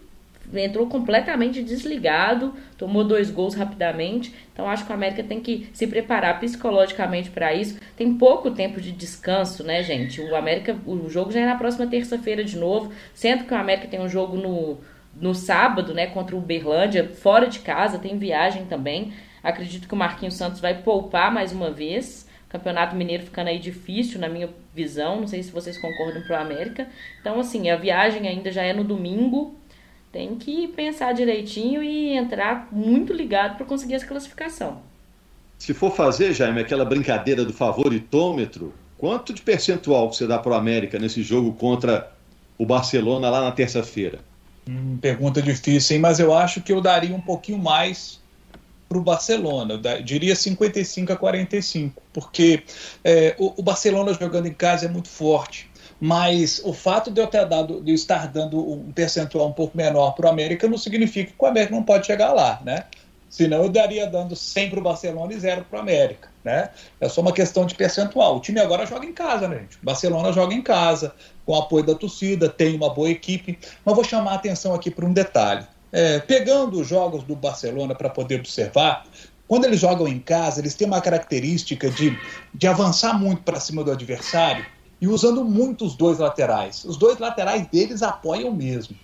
entrou 0.59 0.87
completamente 0.87 1.63
desligado, 1.63 2.55
tomou 2.77 3.05
dois 3.05 3.31
gols 3.31 3.55
rapidamente. 3.55 4.35
Então 4.53 4.69
acho 4.69 4.85
que 4.85 4.91
o 4.91 4.95
América 4.95 5.23
tem 5.23 5.41
que 5.41 5.69
se 5.73 5.87
preparar 5.87 6.39
psicologicamente 6.41 7.31
para 7.31 7.53
isso. 7.55 7.79
Tem 7.97 8.15
pouco 8.15 8.51
tempo 8.51 8.81
de 8.81 8.93
descanso, 8.93 9.65
né, 9.65 9.83
gente? 9.83 10.21
O 10.21 10.37
América, 10.37 10.77
o 10.87 11.09
jogo 11.09 11.33
já 11.33 11.41
é 11.41 11.47
na 11.47 11.57
próxima 11.57 11.87
terça-feira 11.87 12.45
de 12.45 12.57
novo, 12.57 12.93
sendo 13.13 13.45
que 13.45 13.55
o 13.55 13.57
América 13.57 13.89
tem 13.89 14.01
um 14.01 14.09
jogo 14.09 14.37
no, 14.37 14.79
no 15.21 15.35
sábado, 15.35 15.95
né, 15.95 16.07
contra 16.07 16.35
o 16.35 16.39
Uberlândia, 16.39 17.09
fora 17.09 17.47
de 17.47 17.61
casa, 17.61 17.99
tem 17.99 18.19
viagem 18.19 18.67
também. 18.67 19.13
Acredito 19.43 19.87
que 19.87 19.95
o 19.95 19.97
Marquinhos 19.97 20.35
Santos 20.35 20.61
vai 20.61 20.83
poupar 20.83 21.33
mais 21.33 21.53
uma 21.53 21.71
vez. 21.71 22.29
Campeonato 22.49 22.95
Mineiro 22.95 23.25
ficando 23.25 23.49
aí 23.49 23.59
difícil, 23.59 24.21
na 24.21 24.29
minha 24.29 24.49
visão. 24.73 25.21
Não 25.21 25.27
sei 25.27 25.43
se 25.43 25.51
vocês 25.51 25.77
concordam 25.77 26.23
para 26.23 26.39
o 26.39 26.41
América. 26.41 26.89
Então, 27.21 27.41
assim, 27.41 27.69
a 27.69 27.77
viagem 27.77 28.29
ainda 28.29 28.53
já 28.53 28.63
é 28.63 28.73
no 28.73 28.85
domingo 28.85 29.57
tem 30.15 30.37
que 30.37 30.69
pensar 30.69 31.13
direitinho 31.13 31.83
e 31.83 32.17
entrar 32.17 32.69
muito 32.71 33.13
ligado 33.13 33.57
para 33.57 33.67
conseguir 33.67 33.95
essa 33.95 34.07
classificação. 34.07 34.81
Se 35.59 35.75
for 35.75 35.91
fazer, 35.91 36.33
Jaime, 36.33 36.61
aquela 36.61 36.85
brincadeira 36.85 37.45
do 37.45 37.53
favoritômetro, 37.53 38.73
quanto 38.97 39.35
de 39.35 39.43
percentual 39.43 40.13
você 40.13 40.25
dá 40.25 40.39
para 40.39 40.53
o 40.53 40.55
América 40.55 41.01
nesse 41.01 41.21
jogo 41.21 41.53
contra 41.55 42.13
o 42.57 42.65
Barcelona 42.65 43.29
lá 43.29 43.41
na 43.41 43.51
terça-feira? 43.51 44.21
Hum, 44.69 44.97
pergunta 45.03 45.43
difícil, 45.43 45.97
hein? 45.97 46.01
mas 46.01 46.21
eu 46.21 46.33
acho 46.33 46.63
que 46.63 46.73
eu 46.73 46.81
daria 46.81 47.15
um 47.15 47.21
pouquinho 47.21 47.59
mais 47.59 48.21
para 48.89 48.99
o 48.99 49.03
Barcelona, 49.03 49.75
eu 49.75 50.03
diria 50.03 50.37
55 50.37 51.13
a 51.13 51.17
45, 51.17 52.01
porque 52.13 52.63
é, 53.03 53.35
o, 53.37 53.53
o 53.57 53.63
Barcelona 53.65 54.15
jogando 54.15 54.47
em 54.47 54.53
casa 54.53 54.87
é 54.87 54.89
muito 54.89 55.09
forte 55.09 55.69
mas 56.01 56.61
o 56.65 56.73
fato 56.73 57.11
de 57.11 57.21
eu 57.21 57.27
ter 57.27 57.47
dado, 57.47 57.81
de 57.81 57.93
eu 57.93 57.95
estar 57.95 58.29
dando 58.29 58.59
um 58.59 58.93
percentual 58.93 59.49
um 59.49 59.53
pouco 59.53 59.77
menor 59.77 60.13
para 60.13 60.27
o 60.27 60.29
América 60.29 60.69
não 60.69 60.79
significa 60.79 61.33
que 61.33 61.37
o 61.39 61.47
América 61.47 61.75
não 61.75 61.83
pode 61.83 62.07
chegar 62.07 62.33
lá, 62.33 62.61
né? 62.65 62.85
Senão 63.35 63.65
eu 63.65 63.69
daria 63.69 64.07
dando 64.07 64.37
100 64.37 64.71
para 64.71 64.79
o 64.79 64.83
Barcelona 64.83 65.33
e 65.33 65.39
0 65.39 65.65
para 65.69 65.79
o 65.79 65.83
América, 65.83 66.29
né? 66.45 66.71
É 67.01 67.09
só 67.09 67.21
uma 67.21 67.33
questão 67.33 67.67
de 67.67 67.75
percentual. 67.75 68.37
O 68.37 68.41
time 68.41 68.61
agora 68.61 68.87
joga 68.87 69.05
em 69.05 69.13
casa, 69.13 69.49
né, 69.49 69.59
gente? 69.59 69.77
O 69.77 69.85
Barcelona 69.85 70.33
joga 70.33 70.55
em 70.55 70.63
casa, 70.63 71.13
com 71.45 71.55
apoio 71.57 71.85
da 71.85 71.97
torcida, 71.97 72.49
tem 72.49 72.77
uma 72.77 72.95
boa 72.95 73.11
equipe. 73.11 73.59
Mas 73.85 73.95
vou 73.95 74.05
chamar 74.05 74.33
a 74.33 74.35
atenção 74.35 74.73
aqui 74.73 74.89
para 74.89 75.05
um 75.05 75.13
detalhe. 75.13 75.67
É, 75.91 76.21
pegando 76.21 76.81
os 76.81 76.87
jogos 76.87 77.25
do 77.25 77.35
Barcelona 77.35 77.93
para 77.93 78.09
poder 78.09 78.39
observar, 78.39 79.05
quando 79.49 79.65
eles 79.65 79.81
jogam 79.81 80.07
em 80.07 80.21
casa, 80.21 80.61
eles 80.61 80.75
têm 80.75 80.87
uma 80.87 81.01
característica 81.01 81.91
de, 81.91 82.17
de 82.55 82.67
avançar 82.69 83.19
muito 83.19 83.43
para 83.43 83.59
cima 83.59 83.83
do 83.83 83.91
adversário 83.91 84.65
e 85.05 85.07
usando 85.07 85.45
muito 85.45 85.85
os 85.85 85.95
dois 85.95 86.19
laterais. 86.19 86.83
Os 86.83 86.97
dois 86.97 87.19
laterais 87.19 87.67
deles 87.67 88.03
apoiam 88.03 88.51
mesmo, 88.51 88.97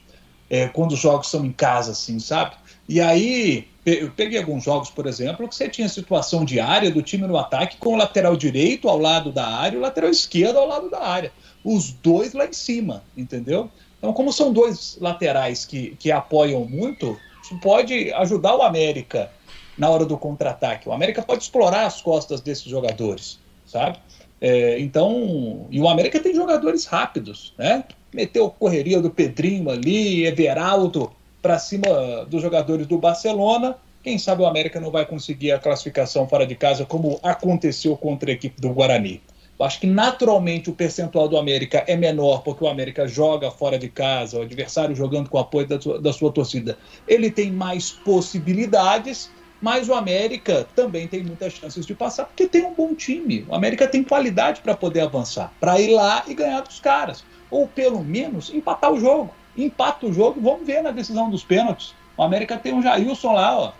é, 0.48 0.66
quando 0.66 0.92
os 0.92 0.98
jogos 0.98 1.28
são 1.28 1.44
em 1.44 1.52
casa, 1.52 1.92
assim, 1.92 2.18
sabe? 2.18 2.56
E 2.88 3.02
aí, 3.02 3.68
eu 3.84 4.10
peguei 4.10 4.38
alguns 4.38 4.64
jogos, 4.64 4.88
por 4.88 5.06
exemplo, 5.06 5.46
que 5.46 5.54
você 5.54 5.68
tinha 5.68 5.90
situação 5.90 6.42
de 6.42 6.58
área 6.58 6.90
do 6.90 7.02
time 7.02 7.26
no 7.26 7.36
ataque 7.36 7.76
com 7.76 7.92
o 7.92 7.96
lateral 7.96 8.34
direito 8.34 8.88
ao 8.88 8.96
lado 8.96 9.30
da 9.30 9.46
área 9.46 9.76
e 9.76 9.78
o 9.78 9.82
lateral 9.82 10.08
esquerdo 10.08 10.56
ao 10.56 10.66
lado 10.66 10.88
da 10.88 11.02
área. 11.02 11.30
Os 11.62 11.92
dois 11.92 12.32
lá 12.32 12.46
em 12.46 12.52
cima, 12.54 13.04
entendeu? 13.14 13.70
Então, 13.98 14.14
como 14.14 14.32
são 14.32 14.54
dois 14.54 14.96
laterais 15.02 15.66
que, 15.66 15.94
que 15.96 16.10
apoiam 16.10 16.64
muito, 16.64 17.14
isso 17.42 17.58
pode 17.60 18.10
ajudar 18.14 18.56
o 18.56 18.62
América 18.62 19.30
na 19.76 19.90
hora 19.90 20.06
do 20.06 20.16
contra-ataque. 20.16 20.88
O 20.88 20.92
América 20.94 21.20
pode 21.20 21.42
explorar 21.42 21.84
as 21.84 22.00
costas 22.00 22.40
desses 22.40 22.64
jogadores, 22.64 23.38
sabe? 23.66 23.98
É, 24.40 24.78
então, 24.80 25.66
e 25.70 25.80
o 25.80 25.88
América 25.88 26.18
tem 26.18 26.34
jogadores 26.34 26.86
rápidos, 26.86 27.52
né? 27.58 27.84
Meteu 28.12 28.48
correria 28.50 29.00
do 29.00 29.10
Pedrinho 29.10 29.70
ali, 29.70 30.26
Everaldo, 30.26 31.12
para 31.42 31.58
cima 31.58 32.24
dos 32.28 32.40
jogadores 32.42 32.86
do 32.86 32.98
Barcelona. 32.98 33.76
Quem 34.02 34.18
sabe 34.18 34.42
o 34.42 34.46
América 34.46 34.80
não 34.80 34.90
vai 34.90 35.04
conseguir 35.04 35.52
a 35.52 35.58
classificação 35.58 36.26
fora 36.26 36.46
de 36.46 36.54
casa, 36.54 36.86
como 36.86 37.20
aconteceu 37.22 37.96
contra 37.96 38.30
a 38.30 38.32
equipe 38.34 38.60
do 38.60 38.70
Guarani. 38.70 39.20
Eu 39.58 39.66
acho 39.66 39.78
que 39.78 39.86
naturalmente 39.86 40.70
o 40.70 40.72
percentual 40.72 41.28
do 41.28 41.36
América 41.36 41.84
é 41.86 41.94
menor, 41.94 42.42
porque 42.42 42.64
o 42.64 42.66
América 42.66 43.06
joga 43.06 43.50
fora 43.50 43.78
de 43.78 43.90
casa, 43.90 44.38
o 44.38 44.42
adversário 44.42 44.96
jogando 44.96 45.28
com 45.28 45.36
o 45.36 45.40
apoio 45.40 45.66
da 45.68 45.78
sua, 45.78 46.00
da 46.00 46.14
sua 46.14 46.32
torcida. 46.32 46.78
Ele 47.06 47.30
tem 47.30 47.52
mais 47.52 47.90
possibilidades, 47.90 49.30
mas 49.60 49.88
o 49.88 49.94
América 49.94 50.66
também 50.74 51.06
tem 51.06 51.22
muitas 51.22 51.52
chances 51.52 51.84
de 51.84 51.94
passar, 51.94 52.24
porque 52.24 52.46
tem 52.46 52.64
um 52.64 52.72
bom 52.72 52.94
time. 52.94 53.44
O 53.48 53.54
América 53.54 53.86
tem 53.86 54.02
qualidade 54.02 54.60
para 54.62 54.74
poder 54.74 55.00
avançar, 55.00 55.52
para 55.60 55.78
ir 55.78 55.92
lá 55.92 56.24
e 56.26 56.34
ganhar 56.34 56.62
dos 56.62 56.80
caras. 56.80 57.24
Ou 57.50 57.68
pelo 57.68 58.02
menos 58.02 58.52
empatar 58.52 58.90
o 58.90 58.98
jogo. 58.98 59.34
Empata 59.56 60.06
o 60.06 60.12
jogo, 60.12 60.40
vamos 60.40 60.66
ver 60.66 60.82
na 60.82 60.90
decisão 60.90 61.28
dos 61.28 61.44
pênaltis. 61.44 61.94
O 62.16 62.22
América 62.22 62.56
tem 62.56 62.72
um 62.72 62.82
Jailson 62.82 63.32
lá, 63.32 63.58
ó. 63.58 63.72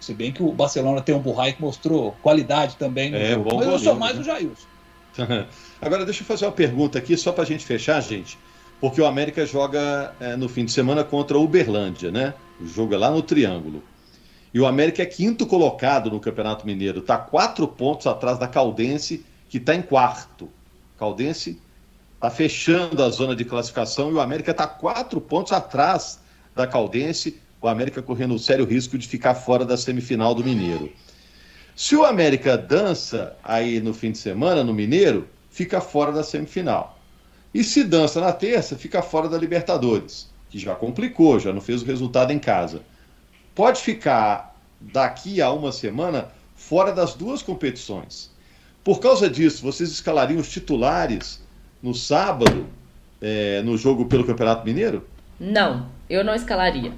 Se 0.00 0.12
bem 0.12 0.32
que 0.32 0.42
o 0.42 0.50
Barcelona 0.50 1.00
tem 1.00 1.14
um 1.14 1.20
Burrai 1.20 1.52
que 1.52 1.62
mostrou 1.62 2.16
qualidade 2.22 2.74
também 2.76 3.10
no 3.10 3.16
é, 3.16 3.34
jogo. 3.34 3.56
Mas 3.56 3.66
eu 3.68 3.78
sou 3.78 3.94
mais 3.94 4.16
né? 4.16 4.20
o 4.20 4.24
Jailson. 4.24 4.66
Agora, 5.80 6.04
deixa 6.04 6.22
eu 6.22 6.26
fazer 6.26 6.46
uma 6.46 6.52
pergunta 6.52 6.98
aqui, 6.98 7.16
só 7.16 7.30
para 7.30 7.44
a 7.44 7.46
gente 7.46 7.64
fechar, 7.64 8.00
gente. 8.00 8.36
Porque 8.80 9.00
o 9.00 9.06
América 9.06 9.46
joga 9.46 10.12
é, 10.18 10.34
no 10.34 10.48
fim 10.48 10.64
de 10.64 10.72
semana 10.72 11.04
contra 11.04 11.38
o 11.38 11.44
Uberlândia, 11.44 12.10
né? 12.10 12.34
O 12.60 12.66
jogo 12.66 12.94
é 12.94 12.98
lá 12.98 13.10
no 13.12 13.22
Triângulo. 13.22 13.82
E 14.54 14.60
o 14.60 14.66
América 14.66 15.02
é 15.02 15.06
quinto 15.06 15.46
colocado 15.46 16.10
no 16.10 16.20
Campeonato 16.20 16.66
Mineiro. 16.66 17.00
Está 17.00 17.16
quatro 17.16 17.66
pontos 17.66 18.06
atrás 18.06 18.38
da 18.38 18.46
Caldense, 18.46 19.24
que 19.48 19.58
está 19.58 19.74
em 19.74 19.82
quarto. 19.82 20.48
Caldense 20.98 21.60
está 22.14 22.30
fechando 22.30 23.02
a 23.02 23.08
zona 23.08 23.34
de 23.34 23.44
classificação 23.44 24.10
e 24.10 24.14
o 24.14 24.20
América 24.20 24.50
está 24.50 24.66
quatro 24.66 25.20
pontos 25.20 25.52
atrás 25.52 26.20
da 26.54 26.66
Caldense. 26.66 27.40
O 27.60 27.68
América 27.68 28.02
correndo 28.02 28.34
o 28.34 28.38
sério 28.38 28.64
risco 28.64 28.98
de 28.98 29.08
ficar 29.08 29.34
fora 29.34 29.64
da 29.64 29.76
semifinal 29.76 30.34
do 30.34 30.44
Mineiro. 30.44 30.92
Se 31.74 31.96
o 31.96 32.04
América 32.04 32.58
dança 32.58 33.36
aí 33.42 33.80
no 33.80 33.94
fim 33.94 34.12
de 34.12 34.18
semana, 34.18 34.62
no 34.62 34.74
Mineiro, 34.74 35.26
fica 35.50 35.80
fora 35.80 36.12
da 36.12 36.22
semifinal. 36.22 36.98
E 37.54 37.64
se 37.64 37.84
dança 37.84 38.20
na 38.20 38.32
terça, 38.32 38.76
fica 38.76 39.00
fora 39.02 39.28
da 39.28 39.38
Libertadores, 39.38 40.28
que 40.50 40.58
já 40.58 40.74
complicou, 40.74 41.38
já 41.38 41.52
não 41.52 41.60
fez 41.60 41.82
o 41.82 41.86
resultado 41.86 42.32
em 42.32 42.38
casa. 42.38 42.82
Pode 43.54 43.80
ficar 43.80 44.56
daqui 44.80 45.40
a 45.40 45.52
uma 45.52 45.72
semana 45.72 46.28
fora 46.54 46.92
das 46.92 47.14
duas 47.14 47.42
competições. 47.42 48.30
Por 48.82 48.98
causa 48.98 49.28
disso, 49.28 49.62
vocês 49.62 49.90
escalariam 49.90 50.40
os 50.40 50.50
titulares 50.50 51.42
no 51.82 51.94
sábado, 51.94 52.66
é, 53.20 53.62
no 53.62 53.76
jogo 53.76 54.06
pelo 54.06 54.24
Campeonato 54.24 54.64
Mineiro? 54.64 55.06
Não, 55.38 55.86
eu 56.08 56.24
não 56.24 56.34
escalaria. 56.34 56.92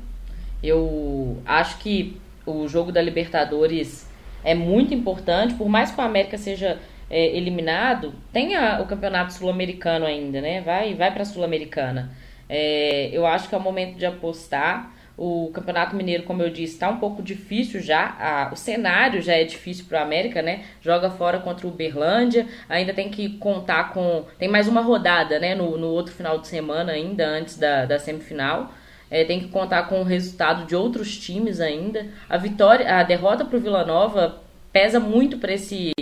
Eu 0.62 1.42
acho 1.44 1.78
que 1.78 2.18
o 2.46 2.68
jogo 2.68 2.92
da 2.92 3.02
Libertadores 3.02 4.06
é 4.42 4.54
muito 4.54 4.94
importante, 4.94 5.54
por 5.54 5.68
mais 5.68 5.90
que 5.90 6.00
o 6.00 6.04
América 6.04 6.38
seja 6.38 6.78
é, 7.10 7.36
eliminado, 7.36 8.14
tem 8.32 8.56
o 8.56 8.86
campeonato 8.86 9.32
sul-americano 9.32 10.06
ainda, 10.06 10.40
né? 10.40 10.60
Vai, 10.60 10.94
vai 10.94 11.12
para 11.12 11.22
a 11.22 11.26
sul-americana. 11.26 12.10
É, 12.48 13.10
eu 13.12 13.26
acho 13.26 13.48
que 13.48 13.54
é 13.54 13.58
o 13.58 13.60
momento 13.60 13.96
de 13.96 14.06
apostar. 14.06 14.93
O 15.16 15.50
Campeonato 15.55 15.94
Mineiro, 15.94 16.24
como 16.24 16.42
eu 16.42 16.50
disse, 16.50 16.74
está 16.74 16.88
um 16.88 16.98
pouco 16.98 17.22
difícil 17.22 17.81
já. 17.81 18.16
A, 18.18 18.53
o 18.53 18.57
cenário 18.57 19.22
já 19.22 19.35
é 19.35 19.44
difícil 19.44 19.85
para 19.88 20.00
o 20.00 20.03
América, 20.03 20.42
né? 20.42 20.64
Joga 20.81 21.09
fora 21.11 21.38
contra 21.38 21.66
o 21.66 21.70
Uberlândia. 21.70 22.46
Ainda 22.68 22.92
tem 22.92 23.09
que 23.09 23.31
contar 23.38 23.92
com. 23.92 24.24
Tem 24.38 24.48
mais 24.48 24.66
uma 24.66 24.81
rodada, 24.81 25.38
né? 25.38 25.55
No, 25.55 25.77
no 25.77 25.87
outro 25.87 26.12
final 26.12 26.38
de 26.38 26.48
semana, 26.48 26.92
ainda 26.92 27.27
antes 27.27 27.57
da, 27.57 27.85
da 27.85 27.98
semifinal. 27.98 28.72
É, 29.09 29.24
tem 29.24 29.38
que 29.38 29.48
contar 29.48 29.85
com 29.85 30.00
o 30.00 30.05
resultado 30.05 30.66
de 30.66 30.74
outros 30.74 31.16
times 31.16 31.61
ainda. 31.61 32.09
A 32.29 32.37
vitória, 32.37 32.98
a 32.98 33.03
derrota 33.05 33.44
para 33.44 33.57
o 33.57 33.61
Vila 33.61 33.85
Nova 33.85 34.42
pesa 34.72 34.98
muito 34.98 35.38
para 35.38 35.53
esse 35.53 35.92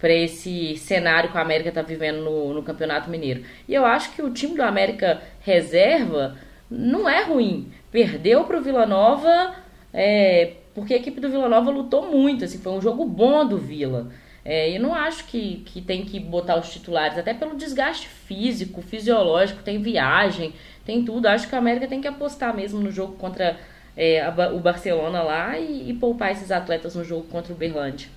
para 0.00 0.12
esse 0.12 0.76
cenário 0.78 1.30
que 1.30 1.36
o 1.36 1.40
América 1.40 1.68
está 1.68 1.82
vivendo 1.82 2.24
no, 2.24 2.54
no 2.54 2.62
Campeonato 2.62 3.10
Mineiro. 3.10 3.44
E 3.68 3.74
eu 3.74 3.84
acho 3.84 4.12
que 4.12 4.22
o 4.22 4.30
time 4.30 4.56
do 4.56 4.62
América 4.62 5.20
reserva 5.40 6.36
não 6.70 7.08
é 7.08 7.22
ruim. 7.22 7.70
Perdeu 7.90 8.44
para 8.44 8.58
o 8.58 8.62
Vila 8.62 8.86
Nova 8.86 9.54
é, 9.92 10.54
porque 10.74 10.94
a 10.94 10.96
equipe 10.96 11.20
do 11.20 11.28
Vila 11.28 11.48
Nova 11.48 11.70
lutou 11.70 12.10
muito. 12.10 12.44
Assim, 12.44 12.58
foi 12.58 12.72
um 12.72 12.80
jogo 12.80 13.04
bom 13.04 13.46
do 13.46 13.58
Vila. 13.58 14.10
É, 14.44 14.74
eu 14.74 14.80
não 14.80 14.94
acho 14.94 15.24
que, 15.26 15.62
que 15.66 15.82
tem 15.82 16.04
que 16.04 16.18
botar 16.18 16.58
os 16.58 16.70
titulares, 16.70 17.18
até 17.18 17.34
pelo 17.34 17.56
desgaste 17.56 18.08
físico, 18.08 18.80
fisiológico, 18.80 19.62
tem 19.62 19.82
viagem, 19.82 20.54
tem 20.84 21.04
tudo. 21.04 21.26
Acho 21.26 21.48
que 21.48 21.54
a 21.54 21.58
América 21.58 21.86
tem 21.86 22.00
que 22.00 22.08
apostar 22.08 22.56
mesmo 22.56 22.80
no 22.80 22.90
jogo 22.90 23.14
contra 23.16 23.58
é, 23.96 24.22
a, 24.22 24.30
o 24.54 24.60
Barcelona 24.60 25.22
lá 25.22 25.58
e, 25.58 25.90
e, 25.90 25.94
poupar 25.94 26.32
esses 26.32 26.50
atletas 26.50 26.94
no 26.94 27.04
jogo 27.04 27.24
contra 27.24 27.52
o 27.52 27.56
Berlândia. 27.56 28.08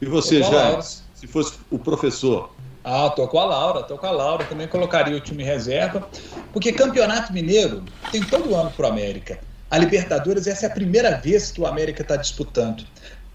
E 0.00 0.06
você, 0.06 0.42
já, 0.42 0.80
se 0.80 1.26
fosse 1.26 1.58
o 1.70 1.78
professor? 1.78 2.53
Ah, 2.84 3.08
tô 3.10 3.26
com 3.28 3.38
a 3.38 3.44
Laura, 3.46 3.82
tô 3.82 3.98
com 3.98 4.06
a 4.06 4.10
Laura, 4.10 4.44
também 4.46 4.68
colocaria 4.68 5.16
o 5.16 5.20
time 5.20 5.42
reserva, 5.42 6.08
porque 6.52 6.72
Campeonato 6.72 7.32
Mineiro 7.32 7.90
tem 8.10 8.28
todo 8.28 8.54
ano 8.54 8.72
pro 8.74 8.86
América. 8.86 9.40
A 9.70 9.78
Libertadores, 9.78 10.46
essa 10.46 10.66
é 10.66 10.68
a 10.68 10.72
primeira 10.74 11.18
vez 11.18 11.50
que 11.50 11.60
o 11.60 11.66
América 11.66 12.02
está 12.02 12.16
disputando. 12.16 12.86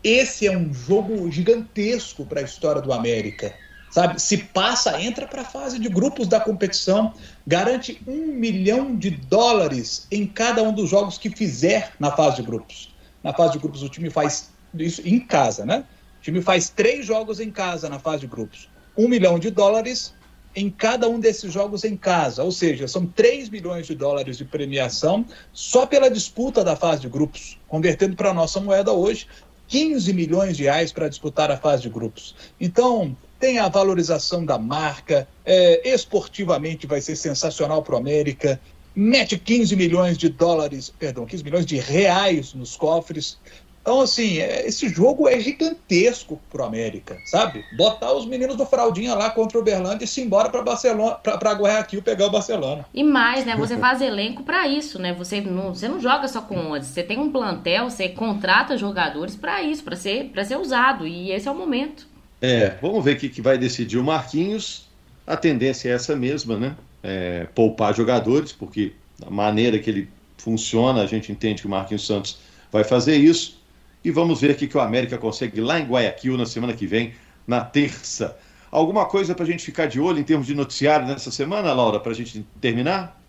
Esse 0.03 0.47
é 0.47 0.55
um 0.55 0.71
jogo 0.73 1.29
gigantesco 1.31 2.25
para 2.27 2.41
a 2.41 2.43
história 2.43 2.81
do 2.81 2.93
América 2.93 3.59
sabe? 3.89 4.21
Se 4.21 4.37
passa, 4.37 5.01
entra 5.01 5.27
para 5.27 5.41
a 5.41 5.45
fase 5.45 5.79
de 5.79 5.89
grupos 5.89 6.27
da 6.27 6.39
competição, 6.39 7.13
garante 7.45 8.01
um 8.07 8.27
milhão 8.33 8.95
de 8.95 9.09
dólares 9.09 10.07
em 10.11 10.27
cada 10.27 10.61
um 10.61 10.73
dos 10.73 10.89
jogos 10.89 11.17
que 11.17 11.29
fizer 11.31 11.95
na 11.99 12.11
fase 12.15 12.37
de 12.37 12.43
grupos. 12.43 12.95
Na 13.23 13.33
fase 13.33 13.53
de 13.53 13.59
grupos, 13.59 13.81
o 13.83 13.89
time 13.89 14.09
faz 14.11 14.53
isso 14.75 15.01
em 15.07 15.19
casa, 15.19 15.65
né? 15.65 15.87
O 16.19 16.21
time 16.21 16.41
faz 16.41 16.69
três 16.69 17.05
jogos 17.05 17.39
em 17.39 17.51
casa 17.51 17.89
na 17.89 17.99
fase 17.99 18.21
de 18.21 18.27
grupos. 18.27 18.69
Um 18.97 19.07
milhão 19.07 19.39
de 19.39 19.49
dólares 19.49 20.13
em 20.55 20.69
cada 20.69 21.07
um 21.07 21.19
desses 21.19 21.53
jogos 21.53 21.83
em 21.83 21.95
casa, 21.95 22.43
ou 22.43 22.51
seja, 22.51 22.87
são 22.87 23.05
3 23.05 23.49
milhões 23.49 23.87
de 23.87 23.95
dólares 23.95 24.37
de 24.37 24.45
premiação 24.45 25.25
só 25.53 25.85
pela 25.85 26.09
disputa 26.09 26.63
da 26.63 26.75
fase 26.75 27.01
de 27.01 27.09
grupos. 27.09 27.57
Convertendo 27.67 28.15
para 28.15 28.31
a 28.31 28.33
nossa 28.33 28.59
moeda 28.59 28.91
hoje, 28.91 29.27
15 29.67 30.11
milhões 30.13 30.57
de 30.57 30.63
reais 30.63 30.91
para 30.91 31.07
disputar 31.07 31.51
a 31.51 31.57
fase 31.57 31.83
de 31.83 31.89
grupos. 31.89 32.35
Então, 32.59 33.15
tem 33.39 33.59
a 33.59 33.69
valorização 33.69 34.43
da 34.43 34.57
marca, 34.57 35.27
é, 35.45 35.87
esportivamente 35.87 36.85
vai 36.85 36.99
ser 36.99 37.15
sensacional 37.15 37.81
para 37.83 37.95
o 37.95 37.97
América, 37.97 38.59
mete 38.95 39.37
15 39.37 39.75
milhões 39.75 40.17
de 40.17 40.27
dólares, 40.27 40.91
perdão, 40.99 41.25
15 41.25 41.43
milhões 41.43 41.65
de 41.65 41.77
reais 41.77 42.53
nos 42.53 42.75
cofres. 42.75 43.37
Então, 43.81 44.01
assim, 44.01 44.37
é, 44.37 44.67
esse 44.67 44.89
jogo 44.89 45.27
é 45.27 45.39
gigantesco 45.39 46.39
pro 46.49 46.63
América, 46.63 47.17
sabe? 47.25 47.63
Botar 47.75 48.13
os 48.13 48.25
meninos 48.25 48.55
do 48.55 48.65
Fraldinha 48.65 49.15
lá 49.15 49.29
contra 49.29 49.57
o 49.57 49.63
Berlândia 49.63 50.05
e 50.05 50.07
se 50.07 50.21
embora 50.21 50.49
para 50.49 50.61
Barcelona, 50.61 51.15
para 51.15 51.53
Guayaquil 51.53 52.01
pegar 52.01 52.27
o 52.27 52.31
Barcelona. 52.31 52.85
E 52.93 53.03
mais, 53.03 53.45
né? 53.45 53.55
Você 53.55 53.77
faz 53.77 54.01
elenco 54.01 54.43
para 54.43 54.67
isso, 54.67 54.99
né? 54.99 55.13
Você 55.13 55.41
não, 55.41 55.73
você 55.73 55.87
não 55.87 55.99
joga 55.99 56.27
só 56.27 56.41
com 56.41 56.55
11, 56.55 56.87
você 56.87 57.03
tem 57.03 57.17
um 57.17 57.31
plantel, 57.31 57.89
você 57.89 58.09
contrata 58.09 58.77
jogadores 58.77 59.35
para 59.35 59.63
isso, 59.63 59.83
para 59.83 59.95
ser, 59.95 60.25
pra 60.25 60.43
ser 60.43 60.57
usado. 60.57 61.07
E 61.07 61.31
esse 61.31 61.47
é 61.47 61.51
o 61.51 61.55
momento. 61.55 62.07
É, 62.41 62.75
vamos 62.81 63.03
ver 63.03 63.15
o 63.15 63.19
que, 63.19 63.29
que 63.29 63.41
vai 63.41 63.57
decidir 63.57 63.97
o 63.97 64.03
Marquinhos. 64.03 64.87
A 65.25 65.35
tendência 65.35 65.89
é 65.89 65.93
essa 65.93 66.15
mesma, 66.15 66.57
né? 66.57 66.75
É, 67.01 67.47
poupar 67.55 67.95
jogadores, 67.95 68.51
porque 68.51 68.93
da 69.17 69.29
maneira 69.29 69.79
que 69.79 69.89
ele 69.89 70.09
funciona, 70.37 71.01
a 71.01 71.05
gente 71.05 71.31
entende 71.31 71.61
que 71.61 71.67
o 71.67 71.71
Marquinhos 71.71 72.05
Santos 72.05 72.39
vai 72.71 72.83
fazer 72.83 73.17
isso. 73.17 73.58
E 74.03 74.11
vamos 74.11 74.41
ver 74.41 74.51
o 74.51 74.55
que 74.55 74.77
o 74.77 74.81
América 74.81 75.17
consegue 75.17 75.59
lá 75.59 75.79
em 75.79 75.85
Guayaquil 75.85 76.37
na 76.37 76.45
semana 76.45 76.73
que 76.73 76.87
vem, 76.87 77.13
na 77.45 77.61
terça. 77.61 78.37
Alguma 78.71 79.05
coisa 79.05 79.33
para 79.33 79.43
a 79.43 79.47
gente 79.47 79.63
ficar 79.63 79.87
de 79.87 79.99
olho 79.99 80.19
em 80.19 80.23
termos 80.23 80.45
de 80.45 80.53
noticiário 80.53 81.07
nessa 81.07 81.31
semana, 81.31 81.73
Laura, 81.73 81.99
para 81.99 82.11
a 82.11 82.15
gente 82.15 82.45
terminar? 82.61 83.19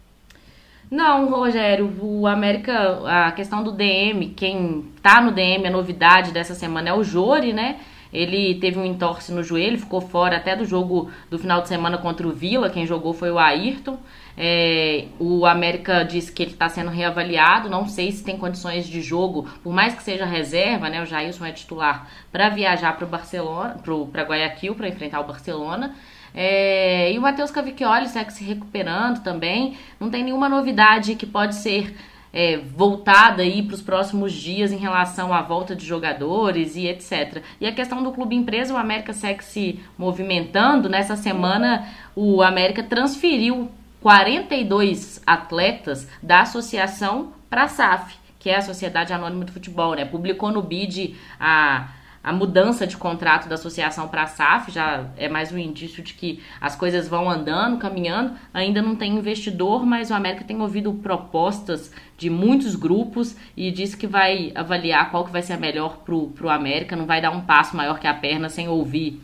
Não, 0.90 1.30
Rogério, 1.30 1.96
o 2.00 2.26
América, 2.26 3.00
a 3.06 3.32
questão 3.32 3.62
do 3.62 3.70
DM, 3.70 4.30
quem 4.30 4.86
tá 5.00 5.20
no 5.20 5.30
DM, 5.30 5.66
a 5.66 5.70
novidade 5.70 6.32
dessa 6.32 6.54
semana 6.54 6.90
é 6.90 6.92
o 6.92 7.04
Jori, 7.04 7.52
né? 7.52 7.78
Ele 8.12 8.56
teve 8.56 8.78
um 8.78 8.84
entorse 8.84 9.32
no 9.32 9.42
joelho, 9.42 9.78
ficou 9.78 10.00
fora 10.00 10.36
até 10.36 10.56
do 10.56 10.64
jogo 10.64 11.10
do 11.30 11.38
final 11.38 11.62
de 11.62 11.68
semana 11.68 11.98
contra 11.98 12.26
o 12.26 12.32
Vila. 12.32 12.70
Quem 12.70 12.86
jogou 12.86 13.12
foi 13.12 13.30
o 13.30 13.38
Ayrton. 13.38 13.98
É, 14.36 15.06
o 15.18 15.46
América 15.46 16.02
disse 16.02 16.32
que 16.32 16.42
ele 16.42 16.52
está 16.52 16.68
sendo 16.68 16.90
reavaliado. 16.90 17.68
Não 17.68 17.86
sei 17.86 18.10
se 18.10 18.24
tem 18.24 18.36
condições 18.36 18.86
de 18.88 19.00
jogo, 19.00 19.48
por 19.62 19.72
mais 19.72 19.94
que 19.94 20.02
seja 20.02 20.24
reserva, 20.24 20.88
né? 20.88 21.02
O 21.02 21.06
Jailson 21.06 21.44
é 21.44 21.52
titular 21.52 22.08
para 22.32 22.48
viajar 22.48 22.96
para 22.96 23.04
o 23.04 23.08
Barcelona, 23.08 23.76
para 24.12 24.22
Guayaquil 24.22 24.74
para 24.74 24.88
enfrentar 24.88 25.20
o 25.20 25.24
Barcelona. 25.24 25.94
É, 26.34 27.12
e 27.12 27.18
o 27.18 27.22
Matheus 27.22 27.50
Cavicchioli 27.50 28.08
segue 28.08 28.32
se 28.32 28.44
recuperando 28.44 29.22
também. 29.22 29.76
Não 29.98 30.10
tem 30.10 30.24
nenhuma 30.24 30.48
novidade 30.48 31.14
que 31.14 31.26
pode 31.26 31.54
ser 31.56 31.94
é, 32.32 32.58
voltada 32.58 33.42
aí 33.42 33.62
para 33.62 33.74
os 33.74 33.82
próximos 33.82 34.32
dias 34.32 34.72
em 34.72 34.76
relação 34.76 35.32
à 35.32 35.42
volta 35.42 35.74
de 35.74 35.84
jogadores 35.84 36.76
e 36.76 36.86
etc. 36.86 37.42
E 37.60 37.66
a 37.66 37.72
questão 37.72 38.02
do 38.02 38.12
clube 38.12 38.36
empresa, 38.36 38.74
o 38.74 38.76
América 38.76 39.12
segue 39.12 39.44
se 39.44 39.80
movimentando. 39.98 40.88
Nessa 40.88 41.16
semana, 41.16 41.88
o 42.14 42.42
América 42.42 42.82
transferiu 42.82 43.70
42 44.00 45.22
atletas 45.26 46.08
da 46.22 46.40
associação 46.40 47.32
para 47.48 47.64
a 47.64 47.68
SAF, 47.68 48.16
que 48.38 48.48
é 48.48 48.56
a 48.56 48.62
Sociedade 48.62 49.12
Anônima 49.12 49.44
do 49.44 49.52
Futebol, 49.52 49.94
né? 49.94 50.04
Publicou 50.04 50.50
no 50.50 50.62
BID 50.62 51.16
a 51.38 51.88
a 52.22 52.32
mudança 52.32 52.86
de 52.86 52.98
contrato 52.98 53.48
da 53.48 53.54
associação 53.54 54.06
para 54.06 54.24
a 54.24 54.26
SAF 54.26 54.70
já 54.70 55.06
é 55.16 55.26
mais 55.26 55.50
um 55.50 55.56
indício 55.56 56.02
de 56.02 56.12
que 56.12 56.42
as 56.60 56.76
coisas 56.76 57.08
vão 57.08 57.30
andando, 57.30 57.78
caminhando. 57.78 58.36
Ainda 58.52 58.82
não 58.82 58.94
tem 58.94 59.16
investidor, 59.16 59.86
mas 59.86 60.10
o 60.10 60.14
América 60.14 60.44
tem 60.44 60.60
ouvido 60.60 60.92
propostas 60.92 61.90
de 62.18 62.28
muitos 62.28 62.76
grupos 62.76 63.34
e 63.56 63.70
disse 63.70 63.96
que 63.96 64.06
vai 64.06 64.52
avaliar 64.54 65.10
qual 65.10 65.24
que 65.24 65.32
vai 65.32 65.40
ser 65.40 65.54
a 65.54 65.56
melhor 65.56 65.98
para 66.04 66.14
o 66.14 66.50
América. 66.50 66.94
Não 66.94 67.06
vai 67.06 67.22
dar 67.22 67.30
um 67.30 67.40
passo 67.40 67.74
maior 67.74 67.98
que 67.98 68.06
a 68.06 68.12
perna 68.12 68.50
sem 68.50 68.68
ouvir 68.68 69.18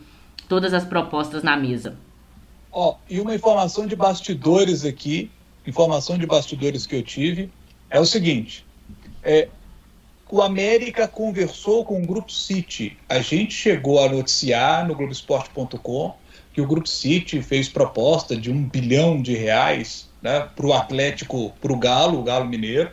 todas 0.49 0.73
as 0.73 0.85
propostas 0.85 1.43
na 1.43 1.55
mesa. 1.55 1.99
Ó, 2.73 2.93
oh, 2.93 2.97
e 3.11 3.21
uma 3.21 3.35
informação 3.35 3.87
de 3.87 3.95
bastidores 3.95 4.87
aqui, 4.87 5.31
informação 5.67 6.17
de 6.17 6.27
bastidores 6.27 6.87
que 6.87 6.97
eu 6.97 7.03
tive, 7.03 7.51
é 7.91 8.01
o 8.01 8.07
seguinte: 8.07 8.65
é, 9.23 9.49
o 10.29 10.43
América 10.43 11.07
conversou 11.07 11.85
com 11.85 12.03
o 12.03 12.07
Grupo 12.07 12.33
City. 12.33 12.97
A 13.09 13.21
gente 13.21 13.55
chegou 13.55 14.03
a 14.03 14.09
noticiar 14.09 14.87
no 14.87 14.95
Globoesporte.com 14.95 16.15
que 16.53 16.61
o 16.61 16.67
Grupo 16.67 16.89
City 16.89 17.41
fez 17.43 17.69
proposta 17.69 18.37
de 18.37 18.51
um 18.51 18.63
bilhão 18.63 19.21
de 19.21 19.37
reais 19.37 20.09
né, 20.23 20.49
para 20.57 20.67
o 20.67 20.73
Atlético, 20.73 21.53
para 21.61 21.73
o 21.73 21.77
Galo, 21.77 22.19
o 22.19 22.23
Galo 22.23 22.47
Mineiro. 22.47 22.91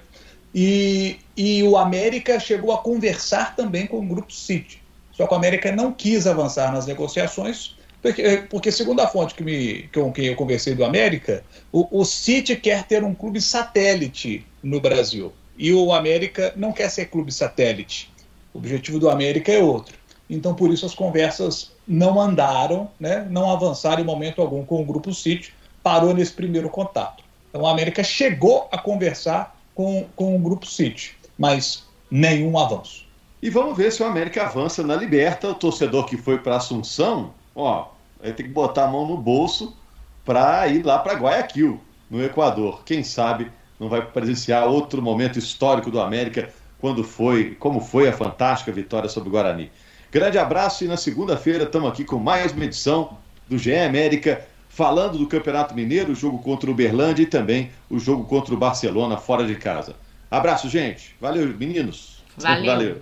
E, 0.53 1.17
e 1.35 1.63
o 1.63 1.77
América 1.77 2.39
chegou 2.39 2.71
a 2.71 2.77
conversar 2.77 3.55
também 3.55 3.87
com 3.87 3.99
o 3.99 4.05
Grupo 4.05 4.31
City. 4.31 4.81
Só 5.11 5.25
que 5.25 5.33
o 5.33 5.37
América 5.37 5.71
não 5.71 5.91
quis 5.91 6.27
avançar 6.27 6.71
nas 6.71 6.85
negociações, 6.85 7.75
porque, 8.01 8.43
porque 8.49 8.71
segundo 8.71 8.99
a 8.99 9.07
fonte 9.07 9.33
que 9.33 9.43
me, 9.43 9.89
com 9.93 10.11
quem 10.11 10.25
eu 10.25 10.35
conversei 10.35 10.75
do 10.75 10.83
América, 10.83 11.43
o, 11.71 12.01
o 12.01 12.05
City 12.05 12.55
quer 12.55 12.83
ter 12.83 13.03
um 13.03 13.15
clube 13.15 13.41
satélite 13.41 14.45
no 14.61 14.79
Brasil. 14.79 15.33
E 15.57 15.73
o 15.73 15.93
América 15.93 16.53
não 16.55 16.71
quer 16.71 16.89
ser 16.89 17.05
clube 17.05 17.31
satélite. 17.31 18.11
O 18.53 18.57
objetivo 18.57 18.99
do 18.99 19.09
América 19.09 19.51
é 19.51 19.61
outro. 19.61 19.95
Então, 20.29 20.53
por 20.53 20.71
isso, 20.71 20.85
as 20.85 20.95
conversas 20.95 21.71
não 21.87 22.19
andaram, 22.19 22.89
né, 22.99 23.27
não 23.29 23.51
avançaram 23.51 24.01
em 24.01 24.05
momento 24.05 24.41
algum 24.41 24.65
com 24.65 24.81
o 24.81 24.85
Grupo 24.85 25.13
City, 25.13 25.53
parou 25.81 26.13
nesse 26.13 26.31
primeiro 26.31 26.69
contato. 26.69 27.23
Então, 27.49 27.61
o 27.61 27.67
América 27.67 28.03
chegou 28.03 28.67
a 28.71 28.77
conversar 28.77 29.55
com, 29.75 30.05
com 30.15 30.35
o 30.35 30.39
Grupo 30.39 30.65
City, 30.65 31.15
mas 31.37 31.83
nenhum 32.09 32.57
avanço. 32.57 33.05
E 33.41 33.49
vamos 33.49 33.75
ver 33.75 33.91
se 33.91 34.01
o 34.01 34.05
América 34.05 34.43
avança 34.43 34.81
na 34.81 34.95
Liberta. 34.95 35.49
O 35.49 35.55
torcedor 35.55 36.05
que 36.05 36.15
foi 36.15 36.37
para 36.37 36.55
Assunção, 36.55 37.33
ó, 37.53 37.87
vai 38.21 38.31
ter 38.31 38.43
que 38.43 38.49
botar 38.49 38.85
a 38.85 38.87
mão 38.87 39.05
no 39.05 39.17
bolso 39.17 39.75
para 40.23 40.65
ir 40.69 40.83
lá 40.83 40.97
para 40.99 41.13
Guayaquil, 41.15 41.81
no 42.09 42.23
Equador. 42.23 42.83
Quem 42.85 43.03
sabe 43.03 43.51
não 43.83 43.89
vai 43.89 44.01
presenciar 44.01 44.65
outro 44.65 45.01
momento 45.01 45.37
histórico 45.37 45.91
do 45.91 45.99
América, 45.99 46.49
quando 46.79 47.03
foi, 47.03 47.55
como 47.59 47.81
foi 47.81 48.07
a 48.07 48.13
fantástica 48.13 48.71
vitória 48.71 49.09
sobre 49.09 49.29
o 49.29 49.31
Guarani. 49.31 49.69
Grande 50.11 50.37
abraço 50.37 50.83
e 50.83 50.87
na 50.87 50.95
segunda-feira 50.95 51.65
estamos 51.65 51.89
aqui 51.89 52.05
com 52.05 52.17
mais 52.17 52.53
uma 52.53 52.63
edição 52.63 53.17
do 53.47 53.57
GE 53.57 53.75
América, 53.75 54.45
falando 54.69 55.17
do 55.17 55.27
Campeonato 55.27 55.75
Mineiro, 55.75 56.13
o 56.13 56.15
jogo 56.15 56.39
contra 56.39 56.69
o 56.69 56.73
Uberlândia 56.73 57.23
e 57.23 57.27
também 57.27 57.71
o 57.89 57.99
jogo 57.99 58.23
contra 58.23 58.53
o 58.53 58.57
Barcelona 58.57 59.17
fora 59.17 59.45
de 59.45 59.55
casa. 59.55 59.95
Abraço, 60.31 60.69
gente. 60.69 61.15
Valeu, 61.19 61.45
meninos. 61.47 62.23
Valeu. 62.37 62.65
Valeu. 62.65 63.01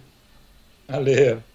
Valeu. 0.88 1.51